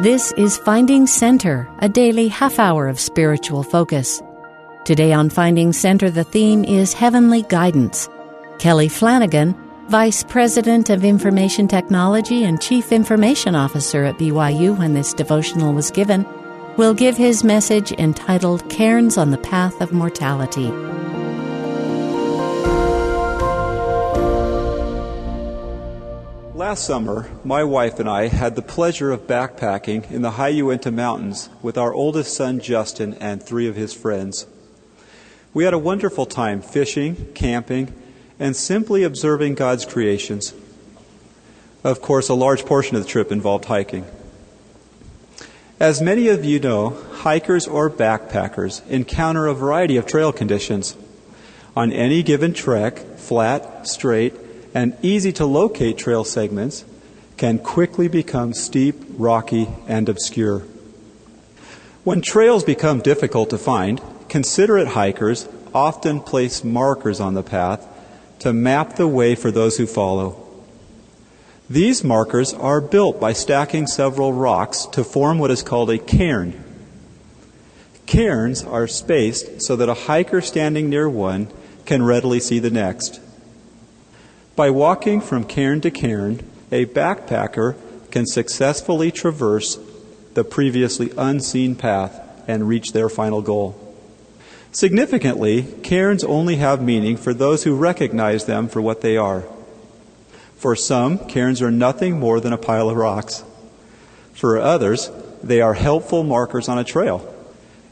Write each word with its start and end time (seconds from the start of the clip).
This 0.00 0.32
is 0.38 0.56
Finding 0.56 1.06
Center, 1.06 1.68
a 1.80 1.88
daily 1.90 2.28
half 2.28 2.58
hour 2.58 2.88
of 2.88 2.98
spiritual 2.98 3.62
focus. 3.62 4.22
Today 4.86 5.12
on 5.12 5.28
Finding 5.28 5.74
Center, 5.74 6.08
the 6.08 6.24
theme 6.24 6.64
is 6.64 6.94
Heavenly 6.94 7.42
Guidance. 7.42 8.08
Kelly 8.58 8.88
Flanagan, 8.88 9.54
Vice 9.88 10.24
President 10.24 10.88
of 10.88 11.04
Information 11.04 11.68
Technology 11.68 12.44
and 12.44 12.62
Chief 12.62 12.92
Information 12.92 13.54
Officer 13.54 14.04
at 14.04 14.16
BYU 14.16 14.78
when 14.78 14.94
this 14.94 15.12
devotional 15.12 15.74
was 15.74 15.90
given, 15.90 16.24
will 16.78 16.94
give 16.94 17.18
his 17.18 17.44
message 17.44 17.92
entitled 17.92 18.70
Cairns 18.70 19.18
on 19.18 19.30
the 19.30 19.36
Path 19.36 19.82
of 19.82 19.92
Mortality. 19.92 20.70
Last 26.60 26.84
summer, 26.84 27.30
my 27.42 27.64
wife 27.64 27.98
and 28.00 28.06
I 28.06 28.26
had 28.28 28.54
the 28.54 28.60
pleasure 28.60 29.10
of 29.10 29.26
backpacking 29.26 30.10
in 30.10 30.20
the 30.20 30.32
high 30.32 30.48
Uinta 30.50 30.90
Mountains 30.90 31.48
with 31.62 31.78
our 31.78 31.94
oldest 31.94 32.34
son 32.34 32.60
Justin 32.60 33.14
and 33.14 33.42
three 33.42 33.66
of 33.66 33.76
his 33.76 33.94
friends. 33.94 34.46
We 35.54 35.64
had 35.64 35.72
a 35.72 35.78
wonderful 35.78 36.26
time 36.26 36.60
fishing, 36.60 37.32
camping, 37.32 37.94
and 38.38 38.54
simply 38.54 39.04
observing 39.04 39.54
God's 39.54 39.86
creations. 39.86 40.52
Of 41.82 42.02
course, 42.02 42.28
a 42.28 42.34
large 42.34 42.66
portion 42.66 42.94
of 42.94 43.04
the 43.04 43.08
trip 43.08 43.32
involved 43.32 43.64
hiking. 43.64 44.04
As 45.80 46.02
many 46.02 46.28
of 46.28 46.44
you 46.44 46.60
know, 46.60 46.90
hikers 46.90 47.66
or 47.66 47.88
backpackers 47.88 48.86
encounter 48.86 49.46
a 49.46 49.54
variety 49.54 49.96
of 49.96 50.04
trail 50.04 50.30
conditions. 50.30 50.94
On 51.74 51.90
any 51.90 52.22
given 52.22 52.52
trek, 52.52 52.98
flat, 53.16 53.88
straight, 53.88 54.34
and 54.74 54.96
easy 55.02 55.32
to 55.32 55.46
locate 55.46 55.98
trail 55.98 56.24
segments 56.24 56.84
can 57.36 57.58
quickly 57.58 58.08
become 58.08 58.52
steep, 58.52 58.96
rocky, 59.16 59.68
and 59.88 60.08
obscure. 60.08 60.60
When 62.04 62.20
trails 62.20 62.64
become 62.64 63.00
difficult 63.00 63.50
to 63.50 63.58
find, 63.58 64.00
considerate 64.28 64.88
hikers 64.88 65.48
often 65.74 66.20
place 66.20 66.64
markers 66.64 67.20
on 67.20 67.34
the 67.34 67.42
path 67.42 67.86
to 68.40 68.52
map 68.52 68.96
the 68.96 69.06
way 69.06 69.34
for 69.34 69.50
those 69.50 69.76
who 69.76 69.86
follow. 69.86 70.46
These 71.68 72.02
markers 72.02 72.52
are 72.52 72.80
built 72.80 73.20
by 73.20 73.32
stacking 73.32 73.86
several 73.86 74.32
rocks 74.32 74.86
to 74.86 75.04
form 75.04 75.38
what 75.38 75.50
is 75.50 75.62
called 75.62 75.90
a 75.90 75.98
cairn. 75.98 76.64
Cairns 78.06 78.64
are 78.64 78.88
spaced 78.88 79.62
so 79.62 79.76
that 79.76 79.88
a 79.88 79.94
hiker 79.94 80.40
standing 80.40 80.88
near 80.88 81.08
one 81.08 81.46
can 81.86 82.02
readily 82.02 82.40
see 82.40 82.58
the 82.58 82.70
next. 82.70 83.20
By 84.56 84.70
walking 84.70 85.20
from 85.20 85.44
cairn 85.44 85.80
to 85.82 85.90
cairn, 85.90 86.40
a 86.72 86.86
backpacker 86.86 87.76
can 88.10 88.26
successfully 88.26 89.10
traverse 89.10 89.78
the 90.34 90.44
previously 90.44 91.12
unseen 91.16 91.76
path 91.76 92.20
and 92.48 92.68
reach 92.68 92.92
their 92.92 93.08
final 93.08 93.42
goal. 93.42 93.76
Significantly, 94.72 95.62
cairns 95.82 96.22
only 96.22 96.56
have 96.56 96.82
meaning 96.82 97.16
for 97.16 97.34
those 97.34 97.64
who 97.64 97.74
recognize 97.74 98.44
them 98.44 98.68
for 98.68 98.80
what 98.80 99.00
they 99.00 99.16
are. 99.16 99.44
For 100.56 100.76
some, 100.76 101.18
cairns 101.26 101.62
are 101.62 101.70
nothing 101.70 102.20
more 102.20 102.38
than 102.38 102.52
a 102.52 102.58
pile 102.58 102.90
of 102.90 102.96
rocks. 102.96 103.42
For 104.34 104.58
others, 104.58 105.10
they 105.42 105.60
are 105.60 105.74
helpful 105.74 106.22
markers 106.22 106.68
on 106.68 106.78
a 106.78 106.84
trail. 106.84 107.34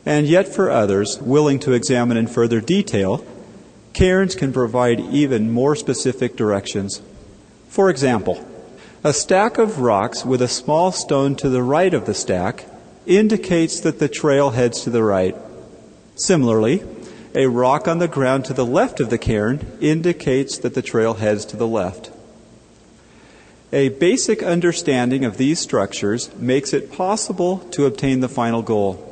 And 0.04 0.26
yet, 0.26 0.48
for 0.48 0.70
others, 0.70 1.18
willing 1.20 1.58
to 1.60 1.72
examine 1.72 2.16
in 2.16 2.26
further 2.26 2.60
detail, 2.60 3.24
cairns 3.98 4.36
can 4.36 4.52
provide 4.52 5.00
even 5.00 5.50
more 5.50 5.74
specific 5.74 6.36
directions. 6.36 7.02
For 7.68 7.90
example, 7.90 8.46
a 9.02 9.12
stack 9.12 9.58
of 9.58 9.80
rocks 9.80 10.24
with 10.24 10.40
a 10.40 10.46
small 10.46 10.92
stone 10.92 11.34
to 11.34 11.48
the 11.48 11.64
right 11.64 11.92
of 11.92 12.06
the 12.06 12.14
stack 12.14 12.66
indicates 13.06 13.80
that 13.80 13.98
the 13.98 14.08
trail 14.08 14.50
heads 14.50 14.82
to 14.82 14.90
the 14.90 15.02
right. 15.02 15.34
Similarly, 16.14 16.84
a 17.34 17.48
rock 17.48 17.88
on 17.88 17.98
the 17.98 18.06
ground 18.06 18.44
to 18.44 18.54
the 18.54 18.64
left 18.64 19.00
of 19.00 19.10
the 19.10 19.18
cairn 19.18 19.66
indicates 19.80 20.58
that 20.58 20.74
the 20.74 20.82
trail 20.82 21.14
heads 21.14 21.44
to 21.46 21.56
the 21.56 21.66
left. 21.66 22.12
A 23.72 23.88
basic 23.88 24.44
understanding 24.44 25.24
of 25.24 25.38
these 25.38 25.58
structures 25.58 26.32
makes 26.36 26.72
it 26.72 26.92
possible 26.92 27.58
to 27.72 27.86
obtain 27.86 28.20
the 28.20 28.28
final 28.28 28.62
goal. 28.62 29.04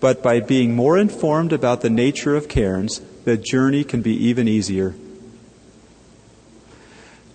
But 0.00 0.24
by 0.24 0.40
being 0.40 0.74
more 0.74 0.98
informed 0.98 1.52
about 1.52 1.82
the 1.82 1.90
nature 1.90 2.34
of 2.34 2.48
cairns, 2.48 3.00
the 3.26 3.36
journey 3.36 3.82
can 3.82 4.02
be 4.02 4.14
even 4.28 4.46
easier. 4.46 4.94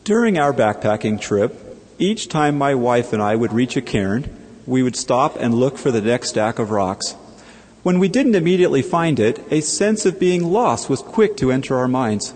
During 0.06 0.40
our 0.40 0.54
backpacking 0.54 1.20
trip, 1.20 1.54
each 2.00 2.30
time 2.30 2.58
my 2.58 2.74
wife 2.74 3.12
and 3.12 3.22
I 3.22 3.36
would 3.36 3.52
reach 3.52 3.76
a 3.76 3.82
cairn, 3.82 4.26
we 4.66 4.84
would 4.84 4.96
stop 4.96 5.36
and 5.36 5.54
look 5.54 5.78
for 5.78 5.92
the 5.92 6.02
next 6.02 6.30
stack 6.30 6.60
of 6.60 6.72
rocks. 6.72 7.12
When 7.84 8.00
we 8.00 8.08
didn't 8.08 8.36
immediately 8.36 8.82
find 8.82 9.20
it, 9.20 9.44
a 9.52 9.60
sense 9.60 10.06
of 10.06 10.18
being 10.18 10.46
lost 10.46 10.90
was 10.90 11.02
quick 11.02 11.36
to 11.38 11.52
enter 11.52 11.78
our 11.78 11.90
minds. 11.90 12.34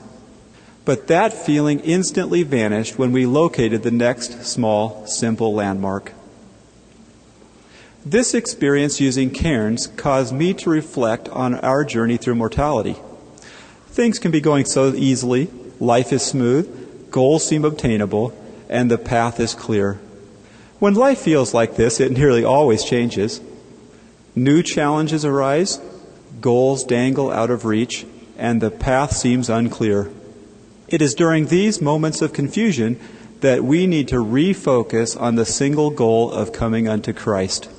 But 0.83 1.07
that 1.07 1.31
feeling 1.31 1.79
instantly 1.79 2.43
vanished 2.43 2.99
when 2.99 3.13
we 3.13 3.25
located 3.25 3.83
the 3.83 3.89
next 3.89 4.43
small, 4.43 5.07
simple 5.07 5.53
landmark. 5.53 6.11
This 8.05 8.33
experience 8.33 8.99
using 8.99 9.29
cairns 9.29 9.87
caused 9.87 10.33
me 10.33 10.53
to 10.55 10.69
reflect 10.69 11.29
on 11.29 11.55
our 11.55 11.85
journey 11.85 12.17
through 12.17 12.35
mortality. 12.35 12.97
Things 13.95 14.19
can 14.19 14.29
be 14.29 14.41
going 14.41 14.65
so 14.65 14.93
easily, 14.93 15.49
life 15.79 16.11
is 16.11 16.21
smooth, 16.21 17.11
goals 17.11 17.47
seem 17.47 17.63
obtainable, 17.63 18.37
and 18.67 18.91
the 18.91 18.97
path 18.97 19.39
is 19.39 19.55
clear. 19.55 20.01
When 20.79 20.95
life 20.95 21.19
feels 21.19 21.53
like 21.53 21.77
this, 21.77 22.01
it 22.01 22.11
nearly 22.11 22.43
always 22.43 22.83
changes. 22.83 23.39
New 24.35 24.61
challenges 24.63 25.23
arise, 25.23 25.79
goals 26.41 26.83
dangle 26.83 27.31
out 27.31 27.49
of 27.49 27.63
reach, 27.63 28.05
and 28.37 28.59
the 28.59 28.69
path 28.69 29.15
seems 29.15 29.49
unclear. 29.49 30.11
It 30.89 31.01
is 31.01 31.15
during 31.15 31.45
these 31.45 31.81
moments 31.81 32.21
of 32.21 32.33
confusion 32.33 32.99
that 33.39 33.63
we 33.63 33.87
need 33.87 34.09
to 34.09 34.17
refocus 34.17 35.17
on 35.17 35.35
the 35.35 35.45
single 35.45 35.89
goal 35.89 36.33
of 36.33 36.51
coming 36.51 36.89
unto 36.89 37.13
Christ. 37.13 37.69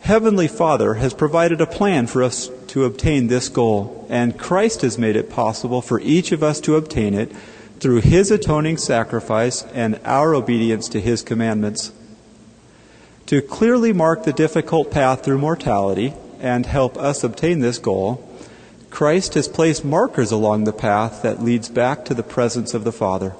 Heavenly 0.00 0.48
Father 0.48 0.94
has 0.94 1.12
provided 1.12 1.60
a 1.60 1.66
plan 1.66 2.06
for 2.06 2.22
us 2.22 2.48
to 2.70 2.84
obtain 2.84 3.26
this 3.26 3.48
goal, 3.48 4.06
and 4.08 4.38
Christ 4.38 4.82
has 4.82 4.96
made 4.96 5.16
it 5.16 5.28
possible 5.28 5.82
for 5.82 5.98
each 6.00 6.30
of 6.30 6.44
us 6.44 6.60
to 6.60 6.76
obtain 6.76 7.14
it 7.14 7.32
through 7.80 8.00
His 8.00 8.30
atoning 8.30 8.76
sacrifice 8.76 9.64
and 9.74 9.98
our 10.04 10.36
obedience 10.36 10.88
to 10.90 11.00
His 11.00 11.22
commandments. 11.22 11.92
To 13.26 13.42
clearly 13.42 13.92
mark 13.92 14.22
the 14.22 14.32
difficult 14.32 14.92
path 14.92 15.24
through 15.24 15.38
mortality 15.38 16.14
and 16.38 16.64
help 16.64 16.96
us 16.96 17.24
obtain 17.24 17.58
this 17.58 17.78
goal, 17.78 18.24
Christ 18.88 19.34
has 19.34 19.48
placed 19.48 19.84
markers 19.84 20.30
along 20.30 20.62
the 20.62 20.72
path 20.72 21.22
that 21.22 21.42
leads 21.42 21.68
back 21.68 22.04
to 22.04 22.14
the 22.14 22.22
presence 22.22 22.72
of 22.72 22.84
the 22.84 22.92
Father. 22.92 23.34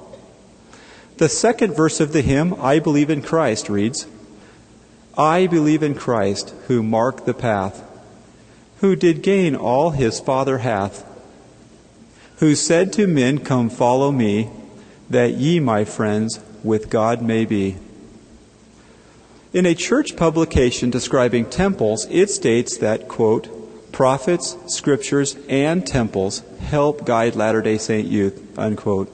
The 1.17 1.29
second 1.29 1.73
verse 1.73 2.01
of 2.01 2.11
the 2.11 2.21
hymn, 2.21 2.53
I 2.59 2.79
Believe 2.79 3.09
in 3.09 3.21
Christ, 3.21 3.69
reads, 3.69 4.07
I 5.17 5.47
believe 5.47 5.83
in 5.83 5.95
Christ, 5.95 6.53
who 6.67 6.83
marked 6.83 7.25
the 7.25 7.33
path, 7.33 7.81
who 8.81 8.95
did 8.95 9.21
gain 9.21 9.55
all 9.55 9.91
his 9.91 10.19
Father 10.19 10.57
hath, 10.57 11.05
who 12.37 12.55
said 12.55 12.91
to 12.91 13.05
men, 13.05 13.37
Come 13.37 13.69
follow 13.69 14.11
me, 14.11 14.49
that 15.07 15.35
ye, 15.35 15.59
my 15.59 15.85
friends, 15.85 16.39
with 16.63 16.89
God 16.89 17.21
may 17.21 17.45
be. 17.45 17.77
In 19.53 19.67
a 19.67 19.75
church 19.75 20.15
publication 20.15 20.89
describing 20.89 21.45
temples, 21.45 22.07
it 22.09 22.31
states 22.31 22.77
that, 22.79 23.07
quote, 23.07 23.91
prophets, 23.91 24.57
scriptures, 24.65 25.35
and 25.47 25.85
temples 25.85 26.41
help 26.59 27.05
guide 27.05 27.35
Latter 27.35 27.61
day 27.61 27.77
Saint 27.77 28.07
youth, 28.07 28.57
unquote. 28.57 29.11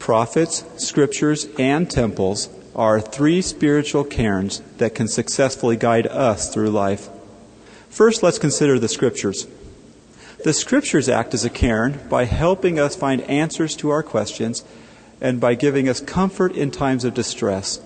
Prophets, 0.00 0.64
scriptures, 0.78 1.46
and 1.60 1.88
temples 1.88 2.48
are 2.74 3.00
three 3.00 3.40
spiritual 3.40 4.02
cairns 4.02 4.60
that 4.78 4.96
can 4.96 5.06
successfully 5.06 5.76
guide 5.76 6.08
us 6.08 6.52
through 6.52 6.70
life. 6.70 7.08
First, 7.92 8.22
let's 8.22 8.38
consider 8.38 8.78
the 8.78 8.88
scriptures. 8.88 9.46
The 10.44 10.54
scriptures 10.54 11.10
act 11.10 11.34
as 11.34 11.44
a 11.44 11.50
cairn 11.50 12.00
by 12.08 12.24
helping 12.24 12.78
us 12.78 12.96
find 12.96 13.20
answers 13.22 13.76
to 13.76 13.90
our 13.90 14.02
questions 14.02 14.64
and 15.20 15.38
by 15.38 15.54
giving 15.54 15.90
us 15.90 16.00
comfort 16.00 16.56
in 16.56 16.70
times 16.70 17.04
of 17.04 17.12
distress. 17.12 17.82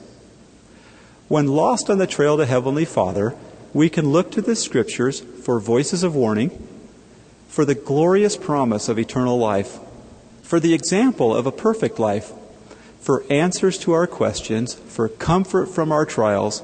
When 1.26 1.48
lost 1.48 1.90
on 1.90 1.98
the 1.98 2.06
trail 2.06 2.36
to 2.36 2.46
Heavenly 2.46 2.84
Father, 2.84 3.34
we 3.74 3.88
can 3.88 4.12
look 4.12 4.30
to 4.30 4.40
the 4.40 4.54
Scriptures 4.54 5.18
for 5.18 5.58
voices 5.58 6.04
of 6.04 6.14
warning, 6.14 6.50
for 7.48 7.64
the 7.64 7.74
glorious 7.74 8.36
promise 8.36 8.88
of 8.88 9.00
eternal 9.00 9.36
life, 9.36 9.80
for 10.40 10.60
the 10.60 10.72
example 10.72 11.34
of 11.34 11.46
a 11.46 11.52
perfect 11.52 11.98
life, 11.98 12.32
for 13.00 13.24
answers 13.28 13.76
to 13.78 13.90
our 13.90 14.06
questions, 14.06 14.72
for 14.72 15.08
comfort 15.08 15.66
from 15.66 15.90
our 15.90 16.06
trials, 16.06 16.62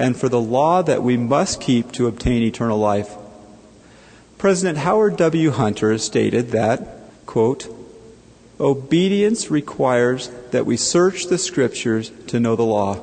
and 0.00 0.16
for 0.16 0.30
the 0.30 0.40
law 0.40 0.80
that 0.80 1.02
we 1.02 1.18
must 1.18 1.60
keep 1.60 1.92
to 1.92 2.06
obtain 2.06 2.42
eternal 2.42 2.78
life. 2.78 3.14
President 4.38 4.78
Howard 4.78 5.18
W. 5.18 5.50
Hunter 5.50 5.98
stated 5.98 6.52
that, 6.52 7.26
quote, 7.26 7.68
obedience 8.58 9.50
requires 9.50 10.30
that 10.52 10.64
we 10.64 10.78
search 10.78 11.26
the 11.26 11.36
scriptures 11.36 12.10
to 12.28 12.40
know 12.40 12.56
the 12.56 12.62
law. 12.62 12.98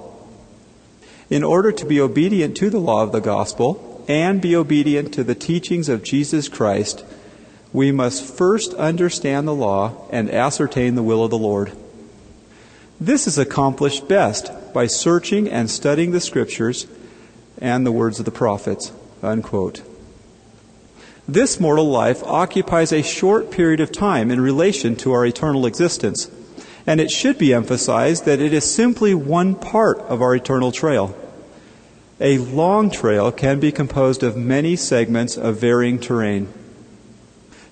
In 1.29 1.44
order 1.44 1.71
to 1.71 1.85
be 1.85 2.01
obedient 2.01 2.57
to 2.57 2.71
the 2.71 2.79
law 2.79 3.03
of 3.03 3.11
the 3.11 3.21
gospel 3.21 4.03
and 4.07 4.41
be 4.41 4.55
obedient 4.55 5.13
to 5.13 5.23
the 5.23 5.35
teachings 5.35 5.89
of 5.89 6.03
Jesus 6.03 6.49
Christ, 6.49 7.05
we 7.71 7.91
must 7.91 8.25
first 8.25 8.73
understand 8.73 9.47
the 9.47 9.53
law 9.53 10.07
and 10.09 10.31
ascertain 10.31 10.95
the 10.95 11.03
will 11.03 11.23
of 11.23 11.29
the 11.29 11.38
Lord. 11.38 11.73
This 12.99 13.27
is 13.27 13.38
accomplished 13.38 14.07
best 14.07 14.51
by 14.74 14.88
searching 14.88 15.48
and 15.50 15.69
studying 15.69 16.12
the 16.12 16.22
scriptures 16.22 16.88
and 17.60 17.86
the 17.86 17.92
words 17.92 18.19
of 18.19 18.25
the 18.25 18.31
prophets. 18.31 18.92
Unquote. 19.22 19.81
This 21.28 21.60
mortal 21.60 21.90
life 21.90 22.24
occupies 22.24 22.94
a 22.94 23.02
short 23.02 23.52
period 23.52 23.81
of 23.81 23.92
time 23.92 24.31
in 24.31 24.40
relation 24.40 24.96
to 24.98 25.12
our 25.12 25.25
eternal 25.25 25.66
existence, 25.66 26.31
and 26.86 27.02
it 27.02 27.12
should 27.12 27.38
be 27.38 27.54
emphasized 27.54 28.25
that 28.25 28.40
it 28.40 28.54
is 28.54 28.64
simply 28.64 29.14
one 29.14 29.56
part 29.56 30.00
of 30.00 30.22
our 30.22 30.36
eternal 30.36 30.72
trail. 30.72 31.16
A 32.22 32.38
long 32.38 32.90
trail 32.90 33.31
can 33.31 33.60
be 33.60 33.72
composed 33.72 34.24
of 34.24 34.38
many 34.38 34.75
segments 34.75 35.38
of 35.38 35.60
varying 35.60 36.00
terrain. 36.00 36.48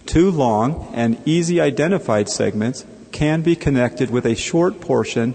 Two 0.05 0.29
long 0.29 0.91
and 0.93 1.17
easy 1.25 1.61
identified 1.61 2.29
segments 2.29 2.85
can 3.11 3.41
be 3.41 3.55
connected 3.55 4.09
with 4.11 4.25
a 4.25 4.35
short 4.35 4.81
portion 4.81 5.33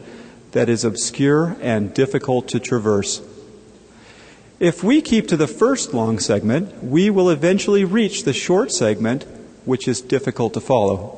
that 0.52 0.68
is 0.68 0.84
obscure 0.84 1.56
and 1.60 1.94
difficult 1.94 2.48
to 2.48 2.60
traverse. 2.60 3.22
If 4.58 4.84
we 4.84 5.00
keep 5.00 5.26
to 5.28 5.36
the 5.36 5.46
first 5.46 5.94
long 5.94 6.18
segment, 6.18 6.84
we 6.84 7.08
will 7.08 7.30
eventually 7.30 7.84
reach 7.84 8.24
the 8.24 8.32
short 8.32 8.70
segment, 8.70 9.24
which 9.64 9.88
is 9.88 10.00
difficult 10.00 10.52
to 10.54 10.60
follow. 10.60 11.16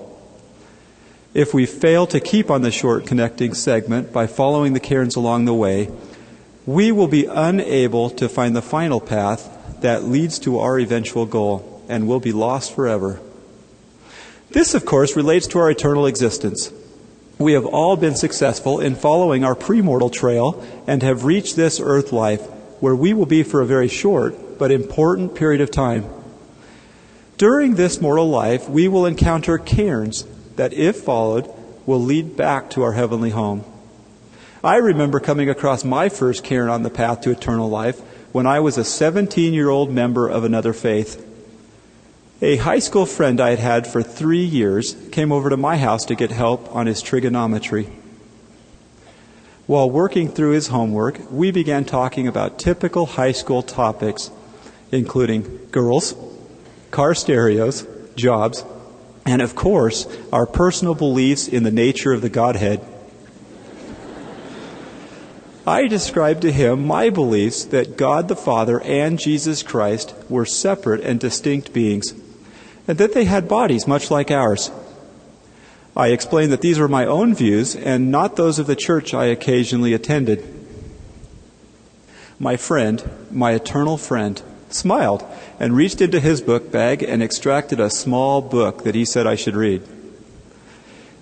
If 1.34 1.52
we 1.52 1.66
fail 1.66 2.06
to 2.08 2.20
keep 2.20 2.50
on 2.50 2.62
the 2.62 2.70
short 2.70 3.06
connecting 3.06 3.54
segment 3.54 4.12
by 4.12 4.26
following 4.26 4.74
the 4.74 4.80
cairns 4.80 5.16
along 5.16 5.46
the 5.46 5.54
way, 5.54 5.90
we 6.66 6.92
will 6.92 7.08
be 7.08 7.24
unable 7.24 8.10
to 8.10 8.28
find 8.28 8.54
the 8.54 8.62
final 8.62 9.00
path 9.00 9.80
that 9.80 10.04
leads 10.04 10.38
to 10.40 10.60
our 10.60 10.78
eventual 10.78 11.26
goal 11.26 11.82
and 11.88 12.06
will 12.06 12.20
be 12.20 12.32
lost 12.32 12.74
forever. 12.74 13.18
This, 14.50 14.74
of 14.74 14.84
course, 14.84 15.16
relates 15.16 15.46
to 15.48 15.58
our 15.58 15.70
eternal 15.70 16.06
existence. 16.06 16.72
We 17.42 17.54
have 17.54 17.66
all 17.66 17.96
been 17.96 18.14
successful 18.14 18.78
in 18.78 18.94
following 18.94 19.42
our 19.42 19.56
premortal 19.56 20.12
trail 20.12 20.64
and 20.86 21.02
have 21.02 21.24
reached 21.24 21.56
this 21.56 21.80
earth 21.80 22.12
life 22.12 22.40
where 22.78 22.94
we 22.94 23.12
will 23.14 23.26
be 23.26 23.42
for 23.42 23.60
a 23.60 23.66
very 23.66 23.88
short 23.88 24.60
but 24.60 24.70
important 24.70 25.34
period 25.34 25.60
of 25.60 25.72
time. 25.72 26.06
During 27.38 27.74
this 27.74 28.00
mortal 28.00 28.28
life, 28.28 28.68
we 28.68 28.86
will 28.86 29.06
encounter 29.06 29.58
cairns 29.58 30.24
that, 30.54 30.72
if 30.72 31.00
followed, 31.00 31.52
will 31.84 31.98
lead 31.98 32.36
back 32.36 32.70
to 32.70 32.82
our 32.84 32.92
heavenly 32.92 33.30
home. 33.30 33.64
I 34.62 34.76
remember 34.76 35.18
coming 35.18 35.50
across 35.50 35.82
my 35.82 36.10
first 36.10 36.44
cairn 36.44 36.68
on 36.68 36.84
the 36.84 36.90
path 36.90 37.22
to 37.22 37.32
eternal 37.32 37.68
life 37.68 37.98
when 38.30 38.46
I 38.46 38.60
was 38.60 38.78
a 38.78 38.84
17 38.84 39.52
year 39.52 39.68
old 39.68 39.90
member 39.90 40.28
of 40.28 40.44
another 40.44 40.72
faith. 40.72 41.31
A 42.44 42.56
high 42.56 42.80
school 42.80 43.06
friend 43.06 43.40
I 43.40 43.50
had 43.50 43.60
had 43.60 43.86
for 43.86 44.02
three 44.02 44.42
years 44.42 44.96
came 45.12 45.30
over 45.30 45.48
to 45.48 45.56
my 45.56 45.76
house 45.76 46.04
to 46.06 46.16
get 46.16 46.32
help 46.32 46.74
on 46.74 46.88
his 46.88 47.00
trigonometry. 47.00 47.88
While 49.66 49.88
working 49.88 50.28
through 50.28 50.50
his 50.50 50.66
homework, 50.66 51.30
we 51.30 51.52
began 51.52 51.84
talking 51.84 52.26
about 52.26 52.58
typical 52.58 53.06
high 53.06 53.30
school 53.30 53.62
topics, 53.62 54.32
including 54.90 55.68
girls, 55.70 56.16
car 56.90 57.14
stereos, 57.14 57.86
jobs, 58.16 58.64
and 59.24 59.40
of 59.40 59.54
course, 59.54 60.08
our 60.32 60.44
personal 60.44 60.96
beliefs 60.96 61.46
in 61.46 61.62
the 61.62 61.70
nature 61.70 62.12
of 62.12 62.22
the 62.22 62.28
Godhead. 62.28 62.84
I 65.64 65.86
described 65.86 66.42
to 66.42 66.50
him 66.50 66.84
my 66.88 67.08
beliefs 67.08 67.66
that 67.66 67.96
God 67.96 68.26
the 68.26 68.34
Father 68.34 68.80
and 68.80 69.16
Jesus 69.16 69.62
Christ 69.62 70.12
were 70.28 70.44
separate 70.44 71.02
and 71.02 71.20
distinct 71.20 71.72
beings 71.72 72.14
and 72.88 72.98
that 72.98 73.14
they 73.14 73.24
had 73.24 73.48
bodies 73.48 73.86
much 73.86 74.10
like 74.10 74.30
ours. 74.30 74.70
I 75.96 76.08
explained 76.08 76.52
that 76.52 76.62
these 76.62 76.78
were 76.78 76.88
my 76.88 77.04
own 77.04 77.34
views 77.34 77.76
and 77.76 78.10
not 78.10 78.36
those 78.36 78.58
of 78.58 78.66
the 78.66 78.76
church 78.76 79.12
I 79.12 79.26
occasionally 79.26 79.92
attended. 79.92 80.42
My 82.38 82.56
friend, 82.56 83.08
my 83.30 83.52
eternal 83.52 83.98
friend, 83.98 84.42
smiled 84.70 85.24
and 85.60 85.76
reached 85.76 86.00
into 86.00 86.18
his 86.18 86.40
book 86.40 86.72
bag 86.72 87.02
and 87.02 87.22
extracted 87.22 87.78
a 87.78 87.90
small 87.90 88.40
book 88.40 88.84
that 88.84 88.94
he 88.94 89.04
said 89.04 89.26
I 89.26 89.34
should 89.34 89.54
read. 89.54 89.82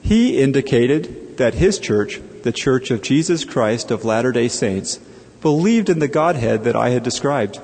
He 0.02 0.40
indicated 0.40 1.36
that 1.36 1.54
his 1.54 1.78
church, 1.78 2.20
the 2.42 2.52
Church 2.52 2.90
of 2.90 3.02
Jesus 3.02 3.44
Christ 3.44 3.90
of 3.90 4.04
Latter 4.04 4.32
day 4.32 4.48
Saints, 4.48 4.98
believed 5.42 5.90
in 5.90 5.98
the 5.98 6.08
Godhead 6.08 6.64
that 6.64 6.76
I 6.76 6.90
had 6.90 7.02
described. 7.02 7.60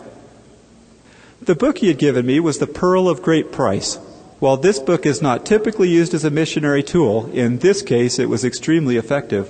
The 1.46 1.54
book 1.54 1.78
he 1.78 1.87
had 1.87 1.98
given 1.98 2.26
me 2.26 2.40
was 2.40 2.58
The 2.58 2.66
Pearl 2.66 3.08
of 3.08 3.22
Great 3.22 3.52
Price. 3.52 4.00
While 4.40 4.56
this 4.56 4.81
book 4.81 5.06
is 5.06 5.22
not 5.22 5.46
typically 5.46 5.88
used 5.88 6.12
as 6.12 6.25
a 6.25 6.31
missionary 6.31 6.82
tool, 6.82 7.31
in 7.31 7.58
this 7.58 7.82
case 7.82 8.19
it 8.19 8.28
was 8.28 8.44
extremely 8.44 8.96
effective. 8.96 9.48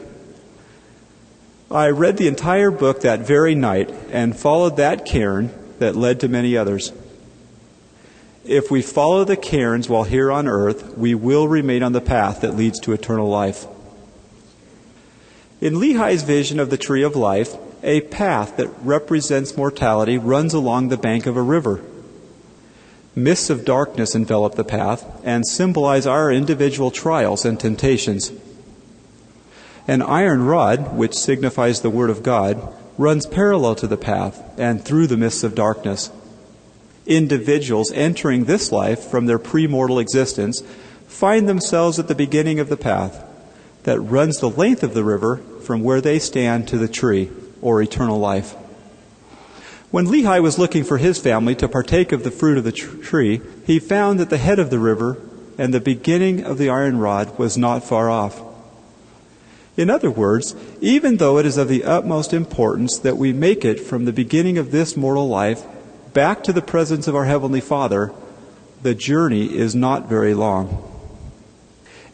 I 1.70 1.88
read 1.88 2.18
the 2.18 2.28
entire 2.28 2.70
book 2.70 3.00
that 3.00 3.20
very 3.20 3.54
night 3.54 3.88
and 4.10 4.36
followed 4.36 4.76
that 4.76 5.06
cairn 5.06 5.54
that 5.78 5.96
led 5.96 6.20
to 6.20 6.28
many 6.28 6.54
others. 6.54 6.92
If 8.44 8.70
we 8.70 8.82
follow 8.82 9.24
the 9.24 9.34
cairns 9.34 9.88
while 9.88 10.04
here 10.04 10.30
on 10.30 10.46
earth, 10.46 10.98
we 10.98 11.14
will 11.14 11.48
remain 11.48 11.82
on 11.82 11.92
the 11.92 12.02
path 12.02 12.42
that 12.42 12.56
leads 12.56 12.78
to 12.80 12.92
eternal 12.92 13.30
life. 13.30 13.66
In 15.62 15.80
Lehi's 15.80 16.24
vision 16.24 16.60
of 16.60 16.68
the 16.68 16.76
tree 16.76 17.02
of 17.02 17.16
life, 17.16 17.56
a 17.86 18.00
path 18.00 18.56
that 18.56 18.68
represents 18.82 19.56
mortality 19.56 20.18
runs 20.18 20.52
along 20.52 20.88
the 20.88 20.96
bank 20.96 21.24
of 21.24 21.36
a 21.36 21.42
river. 21.42 21.80
Mists 23.14 23.48
of 23.48 23.64
darkness 23.64 24.14
envelop 24.14 24.56
the 24.56 24.64
path 24.64 25.06
and 25.24 25.46
symbolize 25.46 26.04
our 26.04 26.30
individual 26.30 26.90
trials 26.90 27.44
and 27.44 27.58
temptations. 27.58 28.32
An 29.86 30.02
iron 30.02 30.44
rod, 30.44 30.96
which 30.96 31.14
signifies 31.14 31.80
the 31.80 31.88
Word 31.88 32.10
of 32.10 32.24
God, 32.24 32.74
runs 32.98 33.24
parallel 33.24 33.76
to 33.76 33.86
the 33.86 33.96
path 33.96 34.42
and 34.58 34.84
through 34.84 35.06
the 35.06 35.16
mists 35.16 35.44
of 35.44 35.54
darkness. 35.54 36.10
Individuals 37.06 37.92
entering 37.92 38.44
this 38.44 38.72
life 38.72 39.04
from 39.04 39.26
their 39.26 39.38
premortal 39.38 40.02
existence 40.02 40.60
find 41.06 41.48
themselves 41.48 42.00
at 42.00 42.08
the 42.08 42.16
beginning 42.16 42.58
of 42.58 42.68
the 42.68 42.76
path 42.76 43.24
that 43.84 44.00
runs 44.00 44.40
the 44.40 44.50
length 44.50 44.82
of 44.82 44.92
the 44.92 45.04
river 45.04 45.36
from 45.62 45.82
where 45.82 46.00
they 46.00 46.18
stand 46.18 46.66
to 46.66 46.78
the 46.78 46.88
tree 46.88 47.30
or 47.66 47.82
eternal 47.82 48.20
life. 48.20 48.52
When 49.90 50.06
Lehi 50.06 50.40
was 50.40 50.56
looking 50.56 50.84
for 50.84 50.98
his 50.98 51.18
family 51.18 51.56
to 51.56 51.66
partake 51.66 52.12
of 52.12 52.22
the 52.22 52.30
fruit 52.30 52.58
of 52.58 52.62
the 52.62 52.70
tree, 52.70 53.40
he 53.66 53.80
found 53.80 54.20
that 54.20 54.30
the 54.30 54.38
head 54.38 54.60
of 54.60 54.70
the 54.70 54.78
river 54.78 55.16
and 55.58 55.74
the 55.74 55.80
beginning 55.80 56.44
of 56.44 56.58
the 56.58 56.70
iron 56.70 56.98
rod 56.98 57.36
was 57.40 57.58
not 57.58 57.82
far 57.82 58.08
off. 58.08 58.40
In 59.76 59.90
other 59.90 60.12
words, 60.12 60.54
even 60.80 61.16
though 61.16 61.38
it 61.38 61.46
is 61.46 61.56
of 61.56 61.66
the 61.66 61.82
utmost 61.82 62.32
importance 62.32 63.00
that 63.00 63.16
we 63.16 63.32
make 63.32 63.64
it 63.64 63.80
from 63.80 64.04
the 64.04 64.12
beginning 64.12 64.58
of 64.58 64.70
this 64.70 64.96
mortal 64.96 65.26
life 65.26 65.64
back 66.12 66.44
to 66.44 66.52
the 66.52 66.62
presence 66.62 67.08
of 67.08 67.16
our 67.16 67.24
Heavenly 67.24 67.60
Father, 67.60 68.12
the 68.82 68.94
journey 68.94 69.46
is 69.46 69.74
not 69.74 70.08
very 70.08 70.34
long. 70.34 70.88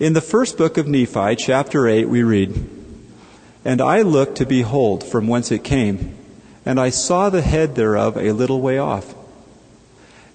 In 0.00 0.14
the 0.14 0.22
first 0.22 0.56
book 0.56 0.78
of 0.78 0.88
Nephi, 0.88 1.36
chapter 1.36 1.86
8, 1.86 2.08
we 2.08 2.22
read, 2.22 2.81
and 3.64 3.80
I 3.80 4.02
looked 4.02 4.36
to 4.38 4.46
behold 4.46 5.04
from 5.04 5.28
whence 5.28 5.52
it 5.52 5.64
came, 5.64 6.16
and 6.64 6.80
I 6.80 6.90
saw 6.90 7.30
the 7.30 7.42
head 7.42 7.74
thereof 7.74 8.16
a 8.16 8.32
little 8.32 8.60
way 8.60 8.78
off. 8.78 9.14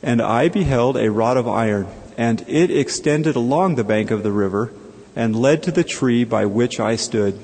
And 0.01 0.21
I 0.21 0.49
beheld 0.49 0.97
a 0.97 1.11
rod 1.11 1.37
of 1.37 1.47
iron, 1.47 1.87
and 2.17 2.43
it 2.47 2.71
extended 2.71 3.35
along 3.35 3.75
the 3.75 3.83
bank 3.83 4.11
of 4.11 4.23
the 4.23 4.31
river, 4.31 4.71
and 5.15 5.35
led 5.35 5.63
to 5.63 5.71
the 5.71 5.83
tree 5.83 6.23
by 6.23 6.45
which 6.45 6.79
I 6.79 6.95
stood. 6.95 7.39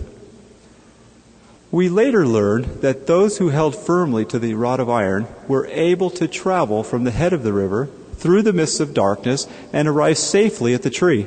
We 1.72 1.90
later 1.90 2.28
learned 2.28 2.66
that 2.82 3.08
those 3.08 3.40
who 3.40 3.50
held 3.50 3.76
firmly 3.76 4.26
to 4.26 4.38
the 4.38 4.54
rod 4.54 4.80
of 4.80 4.92
iron 4.92 5.28
were 5.48 5.66
able 5.68 6.12
to 6.12 6.28
travel 6.28 6.84
from 6.84 7.04
the 7.04 7.12
head 7.12 7.34
of 7.34 7.42
the 7.42 7.52
river 7.52 7.90
through 8.16 8.44
the 8.44 8.54
mists 8.54 8.80
of 8.80 8.94
darkness 8.94 9.48
and 9.74 9.88
arrive 9.88 10.20
safely 10.20 10.76
at 10.76 10.84
the 10.84 10.92
tree. 10.92 11.26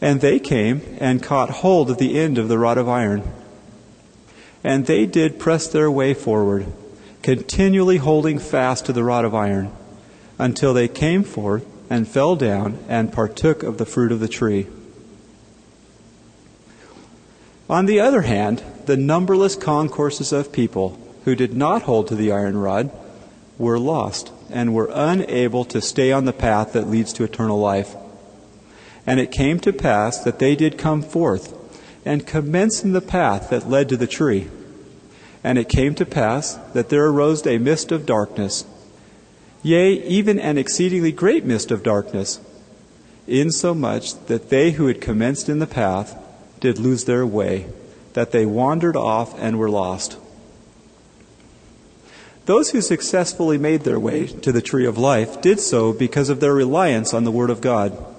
And 0.00 0.20
they 0.20 0.38
came 0.38 0.82
and 1.00 1.22
caught 1.22 1.50
hold 1.50 1.90
of 1.90 1.98
the 1.98 2.18
end 2.18 2.38
of 2.38 2.48
the 2.48 2.58
rod 2.58 2.78
of 2.78 2.88
iron. 2.88 3.22
And 4.62 4.86
they 4.86 5.06
did 5.06 5.38
press 5.38 5.68
their 5.68 5.90
way 5.90 6.12
forward, 6.12 6.66
continually 7.22 7.96
holding 7.98 8.38
fast 8.38 8.86
to 8.86 8.92
the 8.92 9.04
rod 9.04 9.24
of 9.24 9.34
iron, 9.34 9.72
until 10.38 10.74
they 10.74 10.88
came 10.88 11.22
forth 11.22 11.66
and 11.88 12.06
fell 12.06 12.36
down 12.36 12.78
and 12.88 13.12
partook 13.12 13.62
of 13.62 13.78
the 13.78 13.86
fruit 13.86 14.12
of 14.12 14.20
the 14.20 14.28
tree. 14.28 14.66
On 17.68 17.86
the 17.86 18.00
other 18.00 18.22
hand, 18.22 18.62
the 18.86 18.96
numberless 18.96 19.56
concourses 19.56 20.32
of 20.32 20.52
people 20.52 20.98
who 21.24 21.34
did 21.34 21.54
not 21.54 21.82
hold 21.82 22.08
to 22.08 22.14
the 22.14 22.30
iron 22.30 22.56
rod 22.56 22.90
were 23.58 23.78
lost 23.78 24.30
and 24.50 24.74
were 24.74 24.90
unable 24.92 25.64
to 25.64 25.80
stay 25.80 26.12
on 26.12 26.24
the 26.24 26.32
path 26.32 26.72
that 26.72 26.88
leads 26.88 27.12
to 27.14 27.24
eternal 27.24 27.58
life. 27.58 27.96
And 29.06 29.20
it 29.20 29.30
came 29.30 29.60
to 29.60 29.72
pass 29.72 30.18
that 30.24 30.38
they 30.38 30.56
did 30.56 30.78
come 30.78 31.02
forth 31.02 31.54
and 32.04 32.26
commence 32.26 32.82
in 32.82 32.92
the 32.92 33.00
path 33.00 33.50
that 33.50 33.68
led 33.68 33.88
to 33.88 33.96
the 33.96 34.06
tree. 34.06 34.48
And 35.44 35.58
it 35.58 35.68
came 35.68 35.94
to 35.94 36.06
pass 36.06 36.54
that 36.72 36.88
there 36.88 37.06
arose 37.06 37.46
a 37.46 37.58
mist 37.58 37.92
of 37.92 38.06
darkness, 38.06 38.64
yea, 39.62 39.92
even 39.92 40.38
an 40.38 40.58
exceedingly 40.58 41.12
great 41.12 41.44
mist 41.44 41.70
of 41.70 41.82
darkness, 41.82 42.40
insomuch 43.26 44.14
that 44.26 44.50
they 44.50 44.72
who 44.72 44.86
had 44.86 45.00
commenced 45.00 45.48
in 45.48 45.58
the 45.58 45.66
path 45.66 46.16
did 46.58 46.78
lose 46.78 47.04
their 47.04 47.26
way, 47.26 47.66
that 48.14 48.32
they 48.32 48.46
wandered 48.46 48.96
off 48.96 49.38
and 49.38 49.58
were 49.58 49.70
lost. 49.70 50.16
Those 52.46 52.70
who 52.70 52.80
successfully 52.80 53.58
made 53.58 53.82
their 53.82 53.98
way 53.98 54.28
to 54.28 54.52
the 54.52 54.62
tree 54.62 54.86
of 54.86 54.96
life 54.96 55.40
did 55.40 55.58
so 55.58 55.92
because 55.92 56.28
of 56.28 56.38
their 56.38 56.54
reliance 56.54 57.12
on 57.12 57.24
the 57.24 57.32
Word 57.32 57.50
of 57.50 57.60
God. 57.60 58.15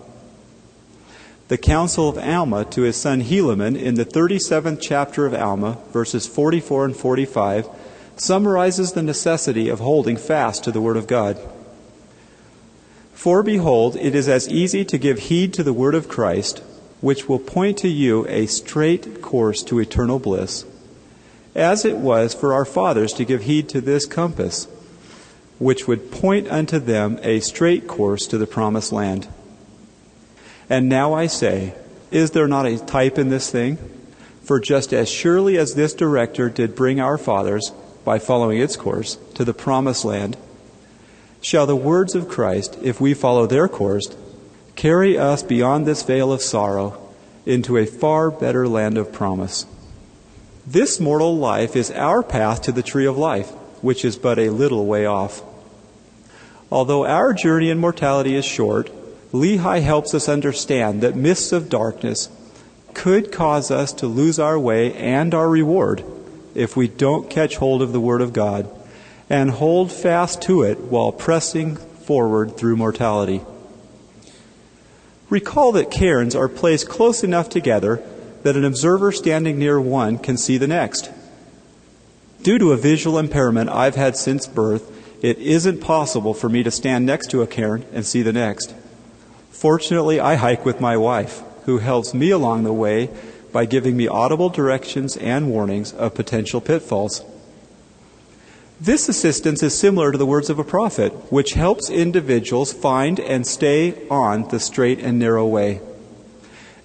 The 1.48 1.58
counsel 1.58 2.10
of 2.10 2.18
Alma 2.18 2.66
to 2.66 2.82
his 2.82 2.98
son 2.98 3.22
Helaman 3.22 3.80
in 3.80 3.96
the 3.96 4.06
37th 4.06 4.80
chapter 4.82 5.26
of 5.26 5.34
Alma, 5.34 5.78
verses 5.94 6.28
44 6.28 6.86
and 6.86 6.96
45, 6.96 7.70
summarizes 8.18 8.92
the 8.92 9.04
necessity 9.04 9.70
of 9.70 9.80
holding 9.80 10.18
fast 10.18 10.64
to 10.66 10.72
the 10.72 10.82
Word 10.82 10.98
of 10.98 11.08
God. 11.08 11.40
For 13.14 13.44
behold, 13.44 13.96
it 13.96 14.14
is 14.14 14.28
as 14.28 14.50
easy 14.50 14.84
to 14.86 14.98
give 14.98 15.20
heed 15.20 15.54
to 15.54 15.64
the 15.64 15.74
Word 15.74 15.96
of 15.96 16.10
Christ, 16.10 16.60
which 17.00 17.30
will 17.30 17.40
point 17.40 17.78
to 17.80 17.88
you 17.88 18.28
a 18.28 18.48
straight 18.48 19.22
course 19.22 19.64
to 19.64 19.80
eternal 19.80 20.20
bliss 20.20 20.66
as 21.58 21.84
it 21.84 21.98
was 21.98 22.36
for 22.36 22.54
our 22.54 22.64
fathers 22.64 23.12
to 23.14 23.26
give 23.26 23.42
heed 23.42 23.68
to 23.68 23.82
this 23.82 24.06
compass, 24.06 24.68
which 25.58 25.88
would 25.88 26.12
point 26.12 26.48
unto 26.50 26.78
them 26.78 27.20
a 27.24 27.40
straight 27.40 27.88
course 27.88 28.28
to 28.28 28.38
the 28.38 28.46
promised 28.46 28.92
land. 28.92 29.28
And 30.70 30.90
now 30.90 31.14
I 31.14 31.28
say, 31.28 31.74
is 32.12 32.32
there 32.32 32.48
not 32.48 32.66
a 32.66 32.78
type 32.78 33.18
in 33.18 33.30
this 33.30 33.50
thing? 33.50 33.78
For 34.44 34.60
just 34.60 34.94
as 34.94 35.10
surely 35.10 35.58
as 35.58 35.76
this 35.76 35.94
director 35.94 36.50
did 36.50 36.76
bring 36.76 37.00
our 37.00 37.18
fathers, 37.18 37.72
by 38.06 38.20
following 38.20 38.60
its 38.60 38.78
course, 38.78 39.18
to 39.34 39.44
the 39.44 39.54
promised 39.54 40.06
land, 40.06 40.38
shall 41.42 41.66
the 41.66 41.76
words 41.76 42.16
of 42.16 42.30
Christ, 42.30 42.78
if 42.82 43.02
we 43.02 43.14
follow 43.14 43.46
their 43.46 43.68
course, 43.68 44.16
carry 44.76 45.18
us 45.18 45.44
beyond 45.44 45.86
this 45.86 46.04
vale 46.04 46.32
of 46.32 46.42
sorrow 46.42 47.02
into 47.46 47.78
a 47.78 47.86
far 47.86 48.32
better 48.32 48.68
land 48.68 48.98
of 48.98 49.12
promise. 49.12 49.66
This 50.66 51.00
mortal 51.00 51.38
life 51.38 51.76
is 51.76 51.92
our 51.92 52.22
path 52.24 52.62
to 52.64 52.72
the 52.72 52.84
tree 52.84 53.06
of 53.06 53.18
life, 53.18 53.50
which 53.82 54.04
is 54.04 54.18
but 54.18 54.40
a 54.40 54.50
little 54.50 54.86
way 54.86 55.06
off. 55.06 55.42
Although 56.72 57.06
our 57.06 57.34
journey 57.34 57.70
in 57.70 57.78
mortality 57.78 58.36
is 58.36 58.44
short, 58.44 58.90
Lehi 59.34 59.82
helps 59.82 60.14
us 60.14 60.30
understand 60.30 61.02
that 61.02 61.16
mists 61.16 61.52
of 61.52 61.70
darkness 61.70 62.30
could 62.94 63.32
cause 63.32 63.70
us 63.70 63.94
to 63.94 64.08
lose 64.08 64.40
our 64.40 64.58
way 64.58 64.94
and 64.94 65.34
our 65.34 65.50
reward 65.50 66.04
if 66.56 66.76
we 66.76 66.88
don't 66.88 67.30
catch 67.30 67.58
hold 67.58 67.82
of 67.82 67.92
the 67.92 68.00
Word 68.00 68.22
of 68.22 68.34
God 68.34 68.70
and 69.30 69.52
hold 69.52 69.92
fast 69.92 70.42
to 70.44 70.64
it 70.64 70.80
while 70.80 71.12
pressing 71.12 71.76
forward 71.76 72.56
through 72.56 72.78
mortality. 72.78 73.42
Recall 75.30 75.74
that 75.74 75.92
cairns 75.92 76.36
are 76.36 76.48
placed 76.48 76.88
close 76.88 77.24
enough 77.24 77.50
together 77.50 78.02
that 78.44 78.56
an 78.56 78.64
observer 78.64 79.12
standing 79.12 79.60
near 79.60 79.80
one 79.80 80.18
can 80.18 80.38
see 80.38 80.58
the 80.58 80.68
next. 80.68 81.12
Due 82.44 82.58
to 82.58 82.72
a 82.72 82.78
visual 82.78 83.20
impairment 83.20 83.70
I've 83.70 83.96
had 83.96 84.16
since 84.16 84.48
birth, 84.48 84.90
it 85.22 85.38
isn't 85.40 85.82
possible 85.82 86.34
for 86.34 86.48
me 86.48 86.64
to 86.64 86.72
stand 86.72 87.06
next 87.06 87.30
to 87.32 87.42
a 87.42 87.48
cairn 87.48 87.84
and 87.92 88.06
see 88.06 88.22
the 88.22 88.32
next. 88.32 88.74
Fortunately, 89.52 90.20
I 90.20 90.36
hike 90.36 90.66
with 90.66 90.82
my 90.82 90.98
wife, 90.98 91.42
who 91.66 91.80
helps 91.80 92.14
me 92.14 92.30
along 92.30 92.64
the 92.64 92.74
way 92.74 93.10
by 93.52 93.66
giving 93.66 93.98
me 93.98 94.08
audible 94.08 94.50
directions 94.50 95.18
and 95.18 95.50
warnings 95.50 95.94
of 95.94 96.14
potential 96.14 96.62
pitfalls. 96.62 97.24
This 98.80 99.10
assistance 99.10 99.64
is 99.64 99.78
similar 99.78 100.12
to 100.12 100.18
the 100.18 100.26
words 100.26 100.52
of 100.52 100.60
a 100.60 100.64
prophet, 100.64 101.12
which 101.32 101.54
helps 101.54 101.90
individuals 101.90 102.72
find 102.72 103.20
and 103.20 103.48
stay 103.48 104.08
on 104.10 104.48
the 104.50 104.60
straight 104.60 105.00
and 105.00 105.18
narrow 105.18 105.48
way. 105.48 105.82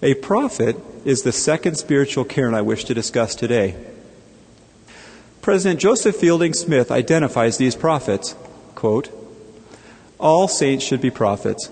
A 0.00 0.14
prophet 0.14 0.76
is 1.04 1.23
the 1.23 1.33
second 1.33 1.76
spiritual 1.76 2.25
cairn 2.25 2.54
I 2.54 2.62
wish 2.62 2.85
to 2.87 2.95
discuss 2.95 3.35
today. 3.35 3.76
President 5.42 5.81
Joseph 5.81 6.16
Fielding 6.16 6.54
Smith 6.54 6.90
identifies 6.90 7.59
these 7.59 7.76
prophets. 7.76 8.35
Quote, 8.75 9.11
All 10.19 10.49
saints 10.49 10.85
should 10.85 11.02
be 11.02 11.11
prophets. 11.11 11.69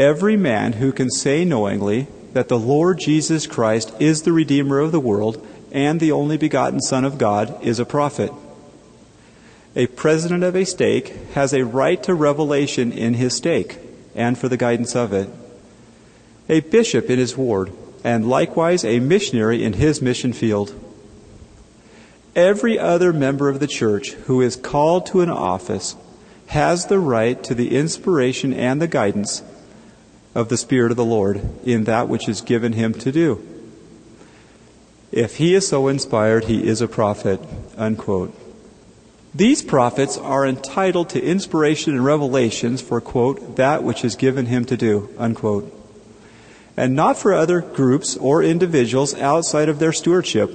Every 0.00 0.38
man 0.38 0.72
who 0.72 0.92
can 0.92 1.10
say 1.10 1.44
knowingly 1.44 2.06
that 2.32 2.48
the 2.48 2.58
Lord 2.58 2.98
Jesus 3.00 3.46
Christ 3.46 3.92
is 4.00 4.22
the 4.22 4.32
Redeemer 4.32 4.78
of 4.78 4.92
the 4.92 4.98
world 4.98 5.46
and 5.72 6.00
the 6.00 6.10
only 6.10 6.38
begotten 6.38 6.80
Son 6.80 7.04
of 7.04 7.18
God 7.18 7.62
is 7.62 7.78
a 7.78 7.84
prophet. 7.84 8.32
A 9.76 9.88
president 9.88 10.42
of 10.42 10.56
a 10.56 10.64
stake 10.64 11.08
has 11.34 11.52
a 11.52 11.66
right 11.66 12.02
to 12.04 12.14
revelation 12.14 12.92
in 12.92 13.12
his 13.12 13.36
stake 13.36 13.76
and 14.14 14.38
for 14.38 14.48
the 14.48 14.56
guidance 14.56 14.96
of 14.96 15.12
it. 15.12 15.28
A 16.48 16.60
bishop 16.60 17.10
in 17.10 17.18
his 17.18 17.36
ward 17.36 17.70
and 18.02 18.26
likewise 18.26 18.86
a 18.86 19.00
missionary 19.00 19.62
in 19.62 19.74
his 19.74 20.00
mission 20.00 20.32
field. 20.32 20.72
Every 22.34 22.78
other 22.78 23.12
member 23.12 23.50
of 23.50 23.60
the 23.60 23.66
church 23.66 24.12
who 24.12 24.40
is 24.40 24.56
called 24.56 25.04
to 25.08 25.20
an 25.20 25.28
office 25.28 25.94
has 26.46 26.86
the 26.86 26.98
right 26.98 27.44
to 27.44 27.54
the 27.54 27.76
inspiration 27.76 28.54
and 28.54 28.80
the 28.80 28.88
guidance 28.88 29.42
of 30.34 30.48
the 30.48 30.56
Spirit 30.56 30.90
of 30.90 30.96
the 30.96 31.04
Lord 31.04 31.40
in 31.64 31.84
that 31.84 32.08
which 32.08 32.28
is 32.28 32.40
given 32.40 32.72
him 32.72 32.94
to 32.94 33.12
do. 33.12 33.46
If 35.12 35.36
he 35.36 35.54
is 35.54 35.66
so 35.66 35.88
inspired, 35.88 36.44
he 36.44 36.66
is 36.66 36.80
a 36.80 36.88
prophet. 36.88 37.40
Unquote. 37.76 38.36
These 39.34 39.62
prophets 39.62 40.16
are 40.16 40.46
entitled 40.46 41.10
to 41.10 41.22
inspiration 41.22 41.94
and 41.94 42.04
revelations 42.04 42.80
for, 42.80 43.00
quote, 43.00 43.56
that 43.56 43.82
which 43.82 44.04
is 44.04 44.16
given 44.16 44.46
him 44.46 44.64
to 44.66 44.76
do, 44.76 45.08
unquote 45.18 45.76
and 46.80 46.96
not 46.96 47.18
for 47.18 47.34
other 47.34 47.60
groups 47.60 48.16
or 48.16 48.42
individuals 48.42 49.14
outside 49.14 49.68
of 49.68 49.78
their 49.78 49.92
stewardship. 49.92 50.50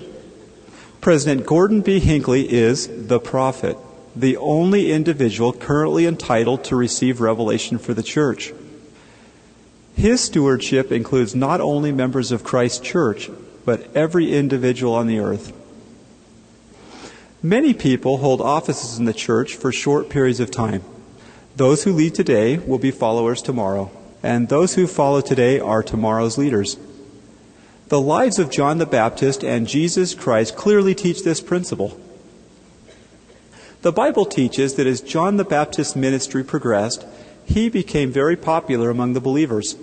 President 1.00 1.46
Gordon 1.46 1.82
B. 1.82 2.00
Hinckley 2.00 2.52
is 2.52 2.88
the 3.08 3.20
prophet, 3.20 3.78
the 4.16 4.36
only 4.38 4.92
individual 4.92 5.54
currently 5.54 6.08
entitled 6.08 6.64
to 6.64 6.76
receive 6.76 7.22
revelation 7.22 7.78
for 7.78 7.94
the 7.94 8.02
church. 8.02 8.54
His 9.96 10.22
stewardship 10.22 10.92
includes 10.92 11.36
not 11.36 11.62
only 11.62 11.92
members 11.92 12.32
of 12.32 12.44
Christ's 12.44 12.80
church, 12.80 13.30
but 13.66 13.96
every 13.96 14.34
individual 14.34 14.94
on 14.94 15.08
the 15.08 15.20
earth. 15.20 15.54
Many 17.42 17.74
people 17.74 18.18
hold 18.18 18.42
offices 18.42 19.00
in 19.00 19.06
the 19.06 19.14
church 19.14 19.56
for 19.56 19.72
short 19.72 20.10
periods 20.10 20.40
of 20.40 20.52
time. 20.52 20.84
Those 21.56 21.84
who 21.84 21.94
lead 21.94 22.16
today 22.16 22.58
will 22.58 22.80
be 22.80 22.92
followers 22.92 23.42
tomorrow 23.42 23.90
and 24.26 24.50
those 24.50 24.74
who 24.74 24.88
follow 24.88 25.22
today 25.22 25.60
are 25.60 25.84
tomorrow's 25.84 26.36
leaders. 26.36 26.78
The 27.90 28.02
lives 28.02 28.40
of 28.40 28.50
John 28.50 28.80
the 28.80 28.88
Baptist 28.88 29.44
and 29.44 29.68
Jesus 29.68 30.16
Christ 30.16 30.56
clearly 30.56 30.96
teach 30.96 31.24
this 31.24 31.42
principle. 31.42 31.96
The 33.84 33.92
Bible 33.92 34.26
teaches 34.26 34.74
that 34.76 34.88
as 34.88 35.02
John 35.02 35.38
the 35.38 35.46
Baptist's 35.46 35.96
ministry 35.96 36.44
progressed, 36.44 37.06
he 37.46 37.70
became 37.70 38.12
very 38.12 38.36
popular 38.36 38.90
among 38.90 39.14
the 39.14 39.22
believers. 39.22 39.76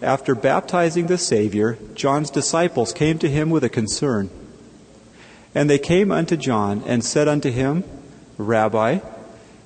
After 0.00 0.34
baptizing 0.34 1.06
the 1.06 1.18
Savior, 1.18 1.78
John's 1.94 2.30
disciples 2.30 2.92
came 2.92 3.18
to 3.18 3.28
him 3.28 3.50
with 3.50 3.64
a 3.64 3.68
concern. 3.68 4.30
And 5.54 5.68
they 5.68 5.78
came 5.78 6.12
unto 6.12 6.36
John 6.36 6.84
and 6.86 7.04
said 7.04 7.26
unto 7.26 7.50
him, 7.50 7.82
Rabbi, 8.36 9.00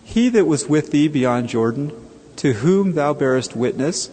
he 0.04 0.28
that 0.30 0.46
was 0.46 0.68
with 0.68 0.90
thee 0.90 1.08
beyond 1.08 1.48
Jordan, 1.48 1.92
to 2.36 2.54
whom 2.54 2.92
thou 2.92 3.12
bearest 3.12 3.54
witness, 3.54 4.10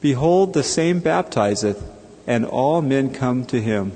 behold, 0.00 0.52
the 0.52 0.62
same 0.62 1.00
baptizeth, 1.00 1.82
and 2.26 2.44
all 2.44 2.82
men 2.82 3.12
come 3.12 3.46
to 3.46 3.60
him. 3.60 3.92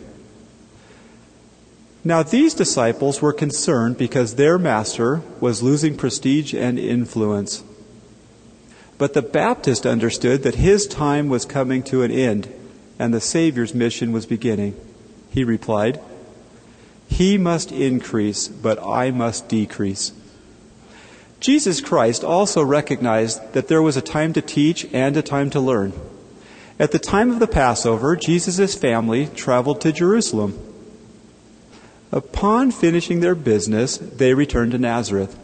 Now, 2.05 2.23
these 2.23 2.55
disciples 2.55 3.23
were 3.23 3.33
concerned 3.33 3.99
because 3.99 4.35
their 4.35 4.59
master 4.59 5.23
was 5.38 5.62
losing 5.62 5.97
prestige 5.97 6.55
and 6.55 6.79
influence. 6.79 7.62
But 9.03 9.15
the 9.15 9.21
Baptist 9.23 9.85
understood 9.85 10.45
that 10.45 10.55
his 10.55 10.87
time 10.87 11.29
was 11.29 11.45
coming 11.45 11.83
to 11.91 12.05
an 12.05 12.13
end 12.13 12.49
and 13.01 13.13
the 13.13 13.21
Savior's 13.21 13.75
mission 13.75 14.13
was 14.13 14.27
beginning. 14.27 14.77
He 15.29 15.43
replied, 15.43 16.01
He 17.09 17.37
must 17.37 17.73
increase, 17.73 18.47
but 18.47 18.81
I 18.81 19.11
must 19.11 19.49
decrease. 19.49 20.13
Jesus 21.41 21.81
Christ 21.81 22.23
also 22.23 22.63
recognized 22.63 23.55
that 23.55 23.67
there 23.67 23.83
was 23.83 23.97
a 23.97 24.03
time 24.03 24.33
to 24.35 24.41
teach 24.41 24.87
and 24.93 25.17
a 25.17 25.21
time 25.23 25.51
to 25.51 25.59
learn. 25.59 25.93
At 26.79 26.93
the 26.93 27.01
time 27.01 27.33
of 27.33 27.41
the 27.41 27.49
Passover, 27.49 28.15
Jesus' 28.15 28.77
family 28.77 29.27
traveled 29.27 29.81
to 29.81 29.91
Jerusalem. 29.91 30.57
Upon 32.13 32.71
finishing 32.71 33.19
their 33.19 33.35
business, 33.35 33.99
they 33.99 34.33
returned 34.33 34.71
to 34.71 34.79
Nazareth. 34.79 35.37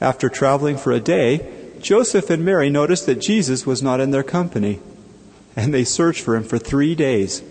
After 0.00 0.28
traveling 0.28 0.76
for 0.76 0.90
a 0.90 0.98
day, 0.98 1.52
Joseph 1.80 2.30
and 2.30 2.44
Mary 2.44 2.70
noticed 2.70 3.06
that 3.06 3.20
Jesus 3.20 3.66
was 3.66 3.82
not 3.82 4.00
in 4.00 4.10
their 4.10 4.22
company, 4.22 4.80
and 5.54 5.72
they 5.72 5.84
searched 5.84 6.22
for 6.22 6.36
him 6.36 6.44
for 6.44 6.58
three 6.58 6.94
days. 6.94 7.42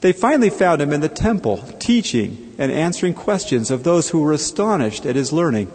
They 0.00 0.12
finally 0.12 0.50
found 0.50 0.82
him 0.82 0.92
in 0.92 1.00
the 1.00 1.08
temple, 1.08 1.58
teaching 1.78 2.54
and 2.58 2.70
answering 2.70 3.14
questions 3.14 3.70
of 3.70 3.82
those 3.82 4.10
who 4.10 4.20
were 4.20 4.32
astonished 4.32 5.06
at 5.06 5.16
his 5.16 5.32
learning. 5.32 5.70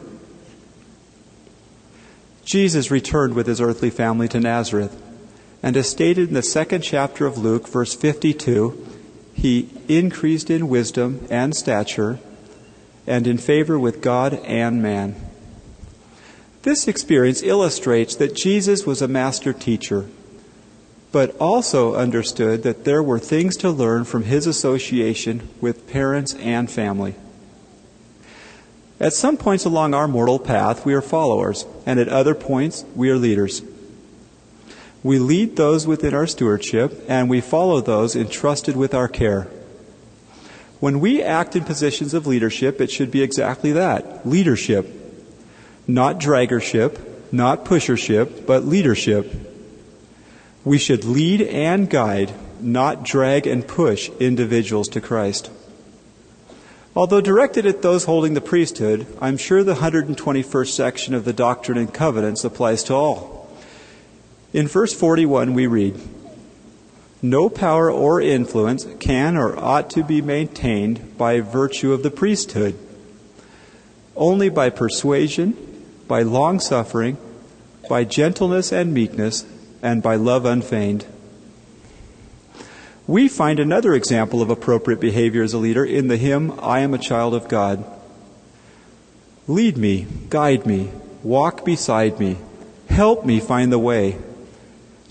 Jesus 2.45 2.91
returned 2.91 3.33
with 3.33 3.47
his 3.47 3.61
earthly 3.61 3.89
family 3.89 4.27
to 4.27 4.39
Nazareth, 4.39 5.01
and 5.63 5.77
as 5.77 5.89
stated 5.89 6.29
in 6.29 6.33
the 6.33 6.43
second 6.43 6.81
chapter 6.81 7.25
of 7.25 7.37
Luke, 7.37 7.67
verse 7.67 7.93
52, 7.93 8.87
he 9.33 9.69
increased 9.87 10.49
in 10.49 10.67
wisdom 10.67 11.25
and 11.29 11.55
stature 11.55 12.19
and 13.07 13.25
in 13.27 13.37
favor 13.37 13.79
with 13.79 14.01
God 14.01 14.33
and 14.45 14.81
man. 14.81 15.15
This 16.63 16.87
experience 16.87 17.41
illustrates 17.41 18.15
that 18.17 18.35
Jesus 18.35 18.85
was 18.85 19.01
a 19.01 19.07
master 19.07 19.51
teacher, 19.51 20.07
but 21.11 21.35
also 21.39 21.95
understood 21.95 22.61
that 22.63 22.85
there 22.85 23.01
were 23.01 23.17
things 23.17 23.57
to 23.57 23.71
learn 23.71 24.05
from 24.05 24.23
his 24.23 24.45
association 24.45 25.49
with 25.59 25.89
parents 25.91 26.35
and 26.35 26.69
family. 26.69 27.15
At 28.99 29.13
some 29.13 29.37
points 29.37 29.65
along 29.65 29.95
our 29.95 30.07
mortal 30.07 30.37
path, 30.37 30.85
we 30.85 30.93
are 30.93 31.01
followers, 31.01 31.65
and 31.87 31.99
at 31.99 32.07
other 32.07 32.35
points, 32.35 32.85
we 32.95 33.09
are 33.09 33.17
leaders. 33.17 33.63
We 35.01 35.17
lead 35.17 35.55
those 35.55 35.87
within 35.87 36.13
our 36.13 36.27
stewardship, 36.27 37.03
and 37.07 37.27
we 37.27 37.41
follow 37.41 37.81
those 37.81 38.15
entrusted 38.15 38.77
with 38.77 38.93
our 38.93 39.07
care. 39.07 39.47
When 40.79 40.99
we 40.99 41.23
act 41.23 41.55
in 41.55 41.63
positions 41.63 42.13
of 42.13 42.27
leadership, 42.27 42.79
it 42.79 42.91
should 42.91 43.09
be 43.09 43.23
exactly 43.23 43.71
that 43.71 44.27
leadership. 44.27 45.00
Not 45.87 46.19
draggership, 46.19 46.99
not 47.31 47.65
pushership, 47.65 48.45
but 48.45 48.65
leadership. 48.65 49.33
We 50.63 50.77
should 50.77 51.05
lead 51.05 51.41
and 51.41 51.89
guide, 51.89 52.33
not 52.59 53.03
drag 53.03 53.47
and 53.47 53.67
push 53.67 54.09
individuals 54.19 54.87
to 54.89 55.01
Christ. 55.01 55.49
Although 56.95 57.21
directed 57.21 57.65
at 57.65 57.81
those 57.81 58.03
holding 58.03 58.33
the 58.33 58.41
priesthood, 58.41 59.07
I'm 59.21 59.37
sure 59.37 59.63
the 59.63 59.75
121st 59.75 60.67
section 60.67 61.13
of 61.13 61.23
the 61.23 61.33
Doctrine 61.33 61.77
and 61.77 61.93
Covenants 61.93 62.43
applies 62.43 62.83
to 62.83 62.93
all. 62.93 63.49
In 64.51 64.67
verse 64.67 64.93
41, 64.93 65.53
we 65.53 65.67
read 65.67 65.97
No 67.21 67.47
power 67.47 67.89
or 67.89 68.19
influence 68.19 68.85
can 68.99 69.37
or 69.37 69.57
ought 69.57 69.89
to 69.91 70.03
be 70.03 70.21
maintained 70.21 71.17
by 71.17 71.39
virtue 71.39 71.93
of 71.93 72.03
the 72.03 72.11
priesthood, 72.11 72.77
only 74.17 74.49
by 74.49 74.69
persuasion, 74.69 75.70
by 76.11 76.21
long 76.21 76.59
suffering, 76.59 77.17
by 77.89 78.03
gentleness 78.03 78.71
and 78.71 78.93
meekness, 78.93 79.45
and 79.81 80.03
by 80.03 80.15
love 80.15 80.45
unfeigned 80.45 81.05
we 83.11 83.27
find 83.27 83.59
another 83.59 83.93
example 83.93 84.41
of 84.41 84.49
appropriate 84.49 85.01
behavior 85.01 85.43
as 85.43 85.53
a 85.53 85.57
leader 85.57 85.83
in 85.83 86.07
the 86.07 86.15
hymn, 86.15 86.57
I 86.61 86.79
am 86.79 86.93
a 86.93 86.97
child 86.97 87.33
of 87.33 87.49
God. 87.49 87.83
Lead 89.47 89.75
me, 89.75 90.07
guide 90.29 90.65
me, 90.65 90.91
walk 91.21 91.65
beside 91.65 92.19
me, 92.21 92.37
help 92.87 93.25
me 93.25 93.41
find 93.41 93.69
the 93.69 93.79
way. 93.79 94.17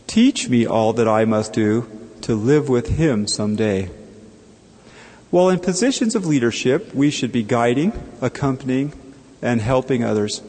Teach 0.06 0.48
me 0.48 0.64
all 0.64 0.94
that 0.94 1.06
I 1.06 1.26
must 1.26 1.52
do 1.52 1.90
to 2.22 2.34
live 2.34 2.70
with 2.70 2.96
Him 2.96 3.26
someday. 3.26 3.90
While 5.30 5.50
in 5.50 5.58
positions 5.58 6.14
of 6.14 6.24
leadership, 6.24 6.94
we 6.94 7.10
should 7.10 7.32
be 7.32 7.42
guiding, 7.42 7.92
accompanying, 8.22 8.94
and 9.42 9.60
helping 9.60 10.02
others. 10.02 10.40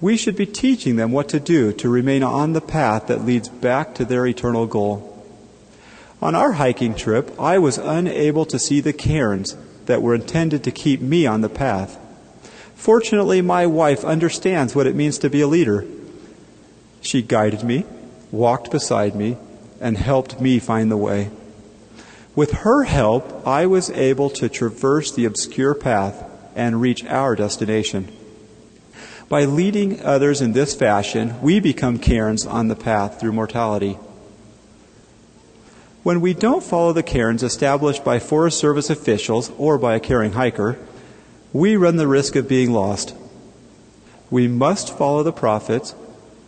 We 0.00 0.16
should 0.16 0.36
be 0.36 0.46
teaching 0.46 0.96
them 0.96 1.12
what 1.12 1.28
to 1.30 1.40
do 1.40 1.72
to 1.72 1.88
remain 1.88 2.22
on 2.22 2.52
the 2.52 2.60
path 2.60 3.06
that 3.06 3.24
leads 3.24 3.48
back 3.48 3.94
to 3.94 4.04
their 4.04 4.26
eternal 4.26 4.66
goal. 4.66 5.12
On 6.20 6.34
our 6.34 6.52
hiking 6.52 6.94
trip, 6.94 7.30
I 7.40 7.58
was 7.58 7.78
unable 7.78 8.44
to 8.46 8.58
see 8.58 8.80
the 8.80 8.92
cairns 8.92 9.56
that 9.86 10.02
were 10.02 10.14
intended 10.14 10.64
to 10.64 10.70
keep 10.70 11.00
me 11.00 11.26
on 11.26 11.40
the 11.40 11.48
path. 11.48 11.98
Fortunately, 12.74 13.40
my 13.40 13.66
wife 13.66 14.04
understands 14.04 14.74
what 14.74 14.86
it 14.86 14.94
means 14.94 15.18
to 15.18 15.30
be 15.30 15.40
a 15.40 15.46
leader. 15.46 15.86
She 17.00 17.22
guided 17.22 17.64
me, 17.64 17.84
walked 18.30 18.70
beside 18.70 19.14
me, 19.14 19.36
and 19.80 19.96
helped 19.96 20.40
me 20.40 20.58
find 20.58 20.90
the 20.90 20.96
way. 20.96 21.30
With 22.34 22.52
her 22.52 22.84
help, 22.84 23.46
I 23.46 23.66
was 23.66 23.90
able 23.90 24.28
to 24.30 24.48
traverse 24.48 25.10
the 25.10 25.24
obscure 25.24 25.74
path 25.74 26.22
and 26.54 26.80
reach 26.80 27.04
our 27.04 27.34
destination. 27.34 28.08
By 29.28 29.44
leading 29.44 30.00
others 30.02 30.40
in 30.40 30.52
this 30.52 30.74
fashion, 30.74 31.40
we 31.42 31.58
become 31.58 31.98
cairns 31.98 32.46
on 32.46 32.68
the 32.68 32.76
path 32.76 33.18
through 33.18 33.32
mortality. 33.32 33.98
When 36.04 36.20
we 36.20 36.32
don't 36.32 36.62
follow 36.62 36.92
the 36.92 37.02
cairns 37.02 37.42
established 37.42 38.04
by 38.04 38.20
Forest 38.20 38.58
Service 38.58 38.88
officials 38.88 39.50
or 39.58 39.78
by 39.78 39.96
a 39.96 40.00
caring 40.00 40.32
hiker, 40.32 40.78
we 41.52 41.74
run 41.74 41.96
the 41.96 42.06
risk 42.06 42.36
of 42.36 42.48
being 42.48 42.70
lost. 42.70 43.16
We 44.30 44.46
must 44.46 44.96
follow 44.96 45.24
the 45.24 45.32
prophets, 45.32 45.96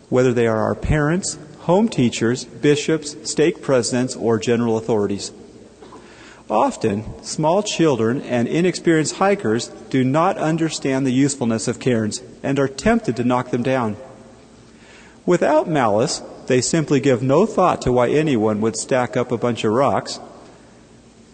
whether 0.07 0.31
they 0.31 0.47
are 0.47 0.61
our 0.61 0.75
parents, 0.75 1.37
home 1.61 1.89
teachers, 1.89 2.45
bishops, 2.45 3.17
stake 3.29 3.61
presidents, 3.61 4.15
or 4.15 4.39
general 4.39 4.77
authorities. 4.77 5.33
Often, 6.49 7.23
small 7.23 7.61
children 7.61 8.21
and 8.21 8.47
inexperienced 8.47 9.17
hikers 9.17 9.67
do 9.89 10.05
not 10.05 10.37
understand 10.37 11.05
the 11.05 11.11
usefulness 11.11 11.67
of 11.67 11.81
cairns 11.81 12.21
and 12.43 12.59
are 12.59 12.67
tempted 12.67 13.15
to 13.15 13.23
knock 13.23 13.51
them 13.51 13.63
down. 13.63 13.97
Without 15.25 15.69
malice, 15.69 16.21
they 16.47 16.61
simply 16.61 16.99
give 16.99 17.21
no 17.21 17.45
thought 17.45 17.81
to 17.83 17.91
why 17.91 18.09
anyone 18.09 18.61
would 18.61 18.75
stack 18.75 19.15
up 19.15 19.31
a 19.31 19.37
bunch 19.37 19.63
of 19.63 19.71
rocks. 19.71 20.19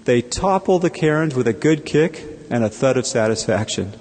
They 0.03 0.21
topple 0.21 0.79
the 0.79 0.89
cairns 0.89 1.35
with 1.35 1.47
a 1.47 1.53
good 1.53 1.85
kick 1.85 2.23
and 2.49 2.63
a 2.63 2.69
thud 2.69 2.97
of 2.97 3.07
satisfaction. 3.07 3.93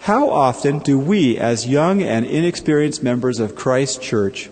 How 0.00 0.30
often 0.30 0.78
do 0.78 0.98
we, 0.98 1.38
as 1.38 1.68
young 1.68 2.02
and 2.02 2.24
inexperienced 2.24 3.02
members 3.02 3.38
of 3.38 3.54
Christ's 3.54 3.98
church, 3.98 4.50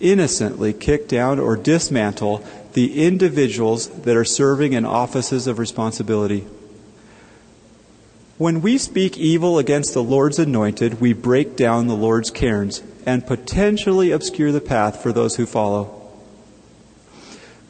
innocently 0.00 0.72
kick 0.72 1.08
down 1.08 1.38
or 1.38 1.56
dismantle 1.56 2.44
the 2.72 3.04
individuals 3.04 3.88
that 3.88 4.16
are 4.16 4.24
serving 4.24 4.74
in 4.74 4.86
offices 4.86 5.46
of 5.46 5.58
responsibility? 5.58 6.46
When 8.38 8.60
we 8.60 8.76
speak 8.76 9.16
evil 9.16 9.58
against 9.58 9.94
the 9.94 10.02
Lord's 10.02 10.38
anointed, 10.38 11.00
we 11.00 11.14
break 11.14 11.56
down 11.56 11.86
the 11.86 11.96
Lord's 11.96 12.30
cairns 12.30 12.82
and 13.06 13.26
potentially 13.26 14.10
obscure 14.10 14.52
the 14.52 14.60
path 14.60 15.02
for 15.02 15.10
those 15.10 15.36
who 15.36 15.46
follow. 15.46 15.94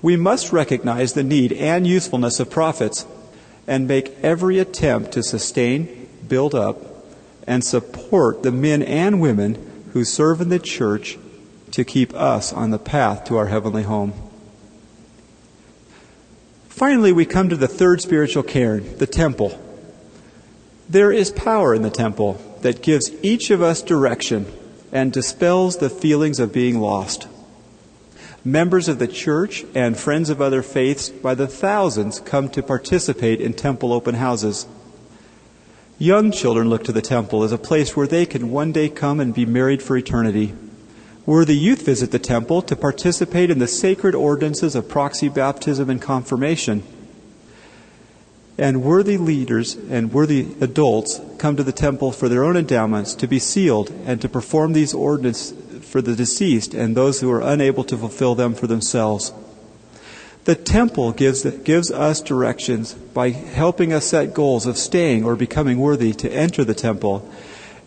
We 0.02 0.16
must 0.16 0.52
recognize 0.52 1.12
the 1.12 1.22
need 1.22 1.52
and 1.52 1.86
usefulness 1.86 2.40
of 2.40 2.50
prophets 2.50 3.06
and 3.68 3.86
make 3.86 4.16
every 4.24 4.58
attempt 4.58 5.12
to 5.12 5.22
sustain, 5.22 6.08
build 6.26 6.52
up, 6.52 6.78
and 7.46 7.62
support 7.64 8.42
the 8.42 8.50
men 8.50 8.82
and 8.82 9.20
women 9.20 9.88
who 9.92 10.04
serve 10.04 10.40
in 10.40 10.48
the 10.48 10.58
church 10.58 11.16
to 11.70 11.84
keep 11.84 12.12
us 12.12 12.52
on 12.52 12.70
the 12.70 12.78
path 12.78 13.24
to 13.26 13.36
our 13.36 13.46
heavenly 13.46 13.84
home. 13.84 14.14
Finally, 16.68 17.12
we 17.12 17.24
come 17.24 17.48
to 17.48 17.56
the 17.56 17.68
third 17.68 18.00
spiritual 18.00 18.42
cairn, 18.42 18.98
the 18.98 19.06
temple. 19.06 19.62
There 20.88 21.10
is 21.10 21.32
power 21.32 21.74
in 21.74 21.82
the 21.82 21.90
temple 21.90 22.40
that 22.62 22.82
gives 22.82 23.10
each 23.22 23.50
of 23.50 23.60
us 23.60 23.82
direction 23.82 24.46
and 24.92 25.12
dispels 25.12 25.78
the 25.78 25.90
feelings 25.90 26.38
of 26.38 26.52
being 26.52 26.80
lost. 26.80 27.26
Members 28.44 28.86
of 28.86 29.00
the 29.00 29.08
church 29.08 29.64
and 29.74 29.98
friends 29.98 30.30
of 30.30 30.40
other 30.40 30.62
faiths 30.62 31.08
by 31.08 31.34
the 31.34 31.48
thousands 31.48 32.20
come 32.20 32.48
to 32.50 32.62
participate 32.62 33.40
in 33.40 33.52
temple 33.52 33.92
open 33.92 34.14
houses. 34.14 34.68
Young 35.98 36.30
children 36.30 36.68
look 36.68 36.84
to 36.84 36.92
the 36.92 37.02
temple 37.02 37.42
as 37.42 37.50
a 37.50 37.58
place 37.58 37.96
where 37.96 38.06
they 38.06 38.24
can 38.24 38.52
one 38.52 38.70
day 38.70 38.88
come 38.88 39.18
and 39.18 39.34
be 39.34 39.44
married 39.44 39.82
for 39.82 39.96
eternity. 39.96 40.54
Worthy 41.24 41.56
youth 41.56 41.84
visit 41.84 42.12
the 42.12 42.20
temple 42.20 42.62
to 42.62 42.76
participate 42.76 43.50
in 43.50 43.58
the 43.58 43.66
sacred 43.66 44.14
ordinances 44.14 44.76
of 44.76 44.88
proxy 44.88 45.28
baptism 45.28 45.90
and 45.90 46.00
confirmation. 46.00 46.84
And 48.58 48.82
worthy 48.82 49.18
leaders 49.18 49.74
and 49.74 50.12
worthy 50.12 50.54
adults 50.60 51.20
come 51.38 51.56
to 51.56 51.62
the 51.62 51.72
temple 51.72 52.10
for 52.10 52.28
their 52.28 52.44
own 52.44 52.56
endowments 52.56 53.14
to 53.14 53.26
be 53.26 53.38
sealed 53.38 53.90
and 54.06 54.20
to 54.22 54.28
perform 54.28 54.72
these 54.72 54.94
ordinances 54.94 55.52
for 55.86 56.00
the 56.00 56.16
deceased 56.16 56.74
and 56.74 56.96
those 56.96 57.20
who 57.20 57.30
are 57.30 57.40
unable 57.40 57.84
to 57.84 57.96
fulfill 57.96 58.34
them 58.34 58.54
for 58.54 58.66
themselves. 58.66 59.32
The 60.44 60.54
temple 60.54 61.12
gives, 61.12 61.42
gives 61.42 61.90
us 61.90 62.20
directions 62.20 62.94
by 62.94 63.30
helping 63.30 63.92
us 63.92 64.06
set 64.06 64.32
goals 64.32 64.64
of 64.64 64.78
staying 64.78 65.24
or 65.24 65.36
becoming 65.36 65.78
worthy 65.78 66.12
to 66.14 66.32
enter 66.32 66.64
the 66.64 66.74
temple 66.74 67.28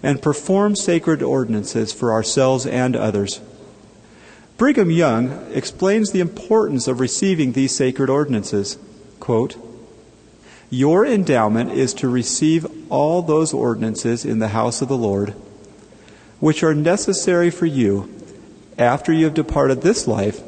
and 0.04 0.22
perform 0.22 0.76
sacred 0.76 1.22
ordinances 1.24 1.94
for 1.94 2.12
ourselves 2.12 2.66
and 2.66 2.96
others. 2.96 3.42
Brigham 4.58 4.92
Young 4.92 5.48
explains 5.54 6.12
the 6.12 6.20
importance 6.20 6.88
of 6.88 7.00
receiving 7.00 7.54
these 7.54 7.76
sacred 7.76 8.10
ordinances. 8.10 8.78
Quote, 9.20 9.56
your 10.70 11.06
endowment 11.06 11.72
is 11.72 11.94
to 11.96 12.10
receive 12.10 12.66
all 12.92 13.22
those 13.22 13.54
ordinances 13.54 14.26
in 14.26 14.40
the 14.40 14.50
house 14.50 14.82
of 14.82 14.88
the 14.88 14.98
Lord, 14.98 15.32
which 16.40 16.64
are 16.64 16.76
necessary 16.76 17.50
for 17.50 17.66
you 17.66 18.14
after 18.78 19.12
you 19.12 19.26
have 19.26 19.34
departed 19.34 19.82
this 19.82 20.08
life 20.08 20.42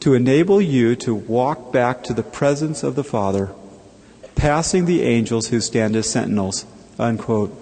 to 0.00 0.14
enable 0.14 0.60
you 0.60 0.96
to 0.96 1.14
walk 1.14 1.72
back 1.72 2.02
to 2.04 2.14
the 2.14 2.22
presence 2.22 2.82
of 2.82 2.94
the 2.94 3.04
Father, 3.04 3.50
passing 4.34 4.86
the 4.86 5.02
angels 5.02 5.48
who 5.48 5.60
stand 5.60 5.96
as 5.96 6.08
sentinels. 6.08 6.64
Unquote. 6.98 7.52